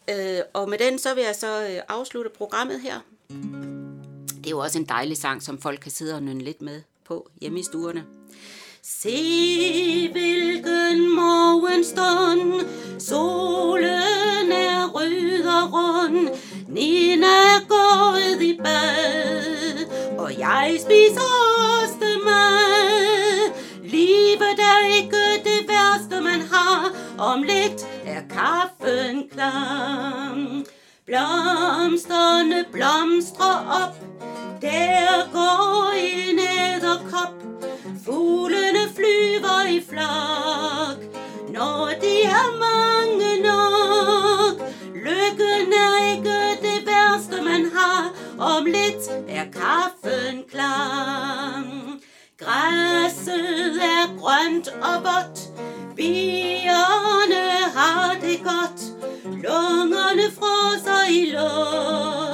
Øh, 0.10 0.40
og 0.54 0.70
med 0.70 0.78
den, 0.78 1.00
så 1.00 1.14
vil 1.14 1.24
jeg 1.24 1.36
så 1.36 1.68
øh, 1.70 1.82
afslutte 1.88 2.30
programmet 2.30 2.82
her. 2.82 3.00
Er 4.52 4.56
jo 4.56 4.60
også 4.60 4.80
en 4.80 4.86
dejlig 4.86 5.18
sang, 5.18 5.44
som 5.44 5.62
folk 5.62 5.80
kan 5.80 5.92
sidde 5.92 6.16
og 6.16 6.24
nynne 6.24 6.44
lidt 6.44 6.62
med 6.62 6.82
på 7.06 7.30
hjemme 7.42 7.60
i 7.60 7.64
stuerne. 7.64 8.04
Se 8.84 10.10
hvilken 10.12 11.16
morgenstund, 11.16 12.62
solen 13.00 14.52
er 14.52 14.88
rød 14.88 15.46
og 15.46 15.74
rund, 15.74 16.30
Nina 16.68 17.26
er 17.26 17.68
gået 17.68 18.42
i 18.42 18.58
bad, 18.58 20.18
og 20.18 20.40
jeg 20.40 20.78
spiser 20.80 21.32
ostemad. 21.84 23.52
Livet 23.84 24.60
er 24.60 24.96
ikke 24.96 25.44
det 25.44 25.68
værste, 25.68 26.22
man 26.22 26.42
har, 26.52 26.92
om 27.18 27.44
lidt 27.44 27.88
er 28.06 28.22
kaffen 28.30 29.30
klar. 29.30 30.12
Blomsterne 31.06 32.66
blomstrer 32.72 33.84
op, 33.84 34.11
der 34.62 35.32
går 35.32 35.92
en 35.98 36.40
æderkop, 36.40 37.34
fuglene 38.06 38.84
flyver 38.96 39.68
i 39.70 39.82
flok, 39.90 41.00
når 41.54 41.90
de 42.02 42.22
er 42.24 42.48
mange 42.66 43.42
nok. 43.48 44.70
Lykken 44.96 45.74
er 45.74 46.14
ikke 46.14 46.40
det 46.62 46.88
værste, 46.88 47.42
man 47.44 47.72
har, 47.76 48.14
om 48.40 48.66
lidt 48.66 49.10
er 49.30 49.44
kaffen 49.44 50.44
klar. 50.52 51.64
Græsset 52.38 53.76
er 53.84 54.20
grønt 54.20 54.68
og 54.68 55.04
vådt, 55.04 55.40
bierne 55.96 57.44
har 57.76 58.16
det 58.22 58.40
godt, 58.44 58.82
lungerne 59.26 60.32
froser 60.38 61.10
i 61.10 61.26
luft. 61.26 62.31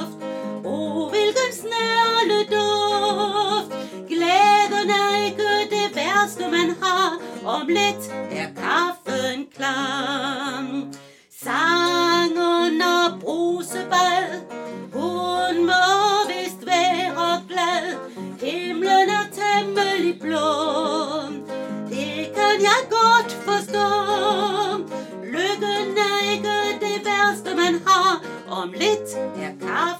Glæden 4.08 4.90
er 4.90 5.24
ikke 5.24 5.48
det 5.70 5.96
værste, 5.96 6.42
man 6.50 6.76
har, 6.82 7.18
om 7.44 7.66
lidt 7.68 8.12
er 8.30 8.48
kaffen 8.56 9.46
klar. 9.56 10.88
Sangen 11.44 12.82
og 12.82 13.20
brusebad, 13.20 14.40
hun 14.92 15.66
må 15.66 15.84
vist 16.28 16.66
være 16.66 17.42
glad, 17.48 17.96
himlen 18.40 19.08
er 19.08 19.26
temmelig 19.32 20.20
blå. 20.20 20.48
Det 21.88 22.32
kan 22.34 22.56
jeg 22.68 22.82
godt 22.90 23.32
forstå, 23.32 23.88
lykken 25.24 25.98
er 25.98 26.30
ikke 26.32 26.56
det 26.80 27.06
værste, 27.06 27.54
man 27.56 27.82
har, 27.86 28.22
om 28.50 28.72
lidt 28.72 29.14
er 29.16 29.66
kaffen 29.66 29.97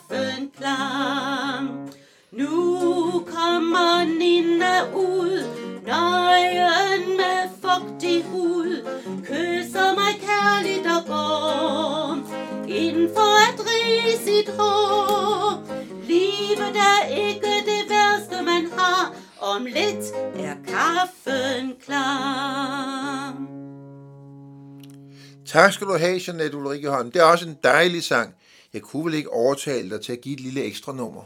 Tak 25.48 25.72
skal 25.72 25.86
du 25.86 25.96
have, 25.96 26.20
Jeanette 26.26 26.56
Ulrike 26.56 26.88
Holm. 26.88 27.10
Det 27.10 27.20
er 27.20 27.24
også 27.24 27.48
en 27.48 27.58
dejlig 27.64 28.04
sang. 28.04 28.34
Jeg 28.72 28.82
kunne 28.82 29.04
vel 29.04 29.14
ikke 29.14 29.32
overtale 29.32 29.90
dig 29.90 30.00
til 30.00 30.12
at 30.12 30.20
give 30.20 30.34
et 30.34 30.40
lille 30.40 30.62
ekstra 30.62 30.92
nummer? 30.92 31.22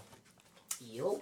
Jo, 0.80 1.20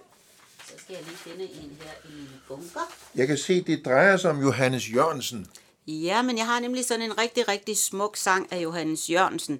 så 0.67 0.73
skal 0.77 0.93
jeg 0.93 1.03
lige 1.03 1.17
finde 1.17 1.43
en 1.43 1.77
her 1.81 2.09
i 2.09 2.13
min 2.13 2.29
bunker. 2.47 2.93
Jeg 3.15 3.27
kan 3.27 3.37
se, 3.37 3.61
det 3.61 3.85
drejer 3.85 4.17
sig 4.17 4.29
om 4.31 4.41
Johannes 4.41 4.93
Jørgensen. 4.93 5.47
Ja, 5.87 6.21
men 6.21 6.37
jeg 6.37 6.45
har 6.45 6.59
nemlig 6.59 6.85
sådan 6.85 7.01
en 7.01 7.17
rigtig, 7.17 7.47
rigtig 7.47 7.77
smuk 7.77 8.17
sang 8.17 8.53
af 8.53 8.63
Johannes 8.63 9.09
Jørgensen. 9.09 9.59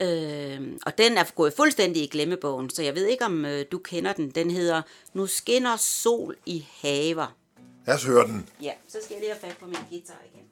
Øh, 0.00 0.78
og 0.86 0.98
den 0.98 1.18
er 1.18 1.24
gået 1.34 1.52
fuldstændig 1.56 2.02
i 2.02 2.06
glemmebogen, 2.06 2.70
så 2.70 2.82
jeg 2.82 2.94
ved 2.94 3.06
ikke, 3.06 3.24
om 3.24 3.44
øh, 3.44 3.64
du 3.72 3.78
kender 3.78 4.12
den. 4.12 4.30
Den 4.30 4.50
hedder 4.50 4.82
Nu 5.14 5.26
skinner 5.26 5.76
sol 5.76 6.36
i 6.46 6.66
haver. 6.82 7.36
Lad 7.86 7.94
os 7.94 8.04
høre 8.04 8.26
den. 8.26 8.48
Ja, 8.62 8.72
så 8.88 8.98
skal 9.04 9.14
jeg 9.14 9.20
lige 9.20 9.32
have 9.32 9.40
fat 9.40 9.56
på 9.56 9.66
min 9.66 9.78
guitar 9.90 10.22
igen. 10.34 10.47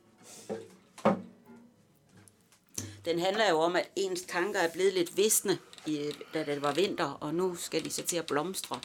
Den 3.07 3.19
handler 3.19 3.51
jo 3.51 3.59
om, 3.59 3.77
at 3.77 3.89
ens 3.97 4.21
tanker 4.23 4.61
er 4.61 4.69
blevet 4.73 4.95
lidt 4.95 5.17
visne, 5.17 5.59
i, 5.87 5.99
da 6.35 6.45
det 6.45 6.63
var 6.63 6.73
vinter, 6.73 7.19
og 7.21 7.35
nu 7.35 7.57
skal 7.57 7.85
de 7.85 7.91
så 7.91 8.03
til 8.03 8.17
at 8.17 8.27
blomstre. 8.27 8.81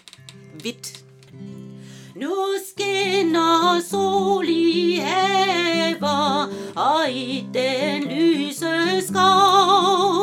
Hvidt. 0.61 1.03
Nu 2.15 2.35
skinner 2.67 3.81
sol 3.89 4.45
i 4.49 4.95
haver, 4.95 6.53
og 6.75 7.11
i 7.11 7.45
den 7.53 8.03
lyse 8.03 9.07
skov. 9.07 10.20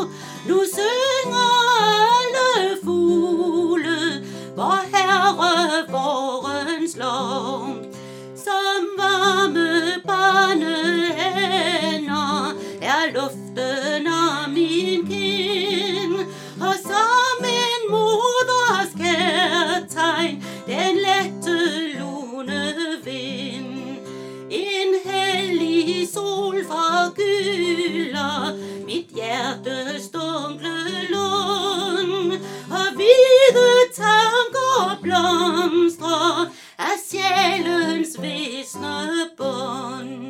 Blomstrer 35.09 36.53
af 36.79 36.97
sjælens 37.11 38.23
visne 38.23 39.29
bund. 39.37 40.29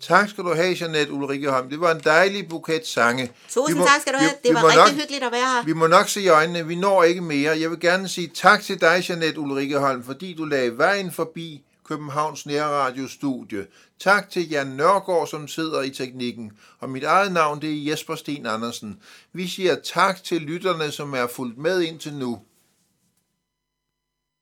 Tak 0.00 0.28
skal 0.28 0.44
du 0.44 0.54
have, 0.54 0.76
Jeanette 0.80 1.12
Ulrike 1.12 1.50
Holm. 1.50 1.70
Det 1.70 1.80
var 1.80 1.94
en 1.94 2.00
dejlig 2.04 2.48
buket 2.48 2.86
sange. 2.86 3.30
Tusind 3.48 3.78
må, 3.78 3.86
tak 3.86 4.00
skal 4.00 4.12
du 4.12 4.18
have. 4.18 4.30
Det 4.44 4.54
var 4.54 4.64
rigtig 4.64 4.76
nok, 4.76 5.00
hyggeligt 5.00 5.24
at 5.24 5.32
være 5.32 5.40
her. 5.40 5.64
Vi 5.64 5.72
må 5.72 5.86
nok 5.86 6.08
se 6.08 6.20
i 6.20 6.28
øjnene, 6.28 6.66
vi 6.66 6.74
når 6.74 7.02
ikke 7.02 7.20
mere. 7.20 7.60
Jeg 7.60 7.70
vil 7.70 7.80
gerne 7.80 8.08
sige 8.08 8.30
tak 8.34 8.62
til 8.62 8.80
dig, 8.80 9.04
Jeanette 9.08 9.40
Ulrike 9.40 9.78
Holm, 9.78 10.04
fordi 10.04 10.34
du 10.34 10.44
lagde 10.44 10.78
vejen 10.78 11.12
forbi 11.12 11.62
Københavns 11.90 12.46
Nærradiostudie. 12.46 13.66
Tak 13.98 14.30
til 14.30 14.48
Jan 14.48 14.66
Nørgaard, 14.66 15.26
som 15.26 15.48
sidder 15.48 15.82
i 15.82 15.90
teknikken. 15.90 16.52
Og 16.78 16.90
mit 16.90 17.04
eget 17.04 17.32
navn, 17.32 17.60
det 17.62 17.70
er 17.70 17.90
Jesper 17.90 18.14
Sten 18.14 18.46
Andersen. 18.46 18.98
Vi 19.32 19.48
siger 19.48 19.76
tak 19.84 20.24
til 20.24 20.42
lytterne, 20.42 20.90
som 20.90 21.14
er 21.14 21.26
fulgt 21.26 21.58
med 21.58 21.82
indtil 21.82 22.14
nu. 22.14 22.40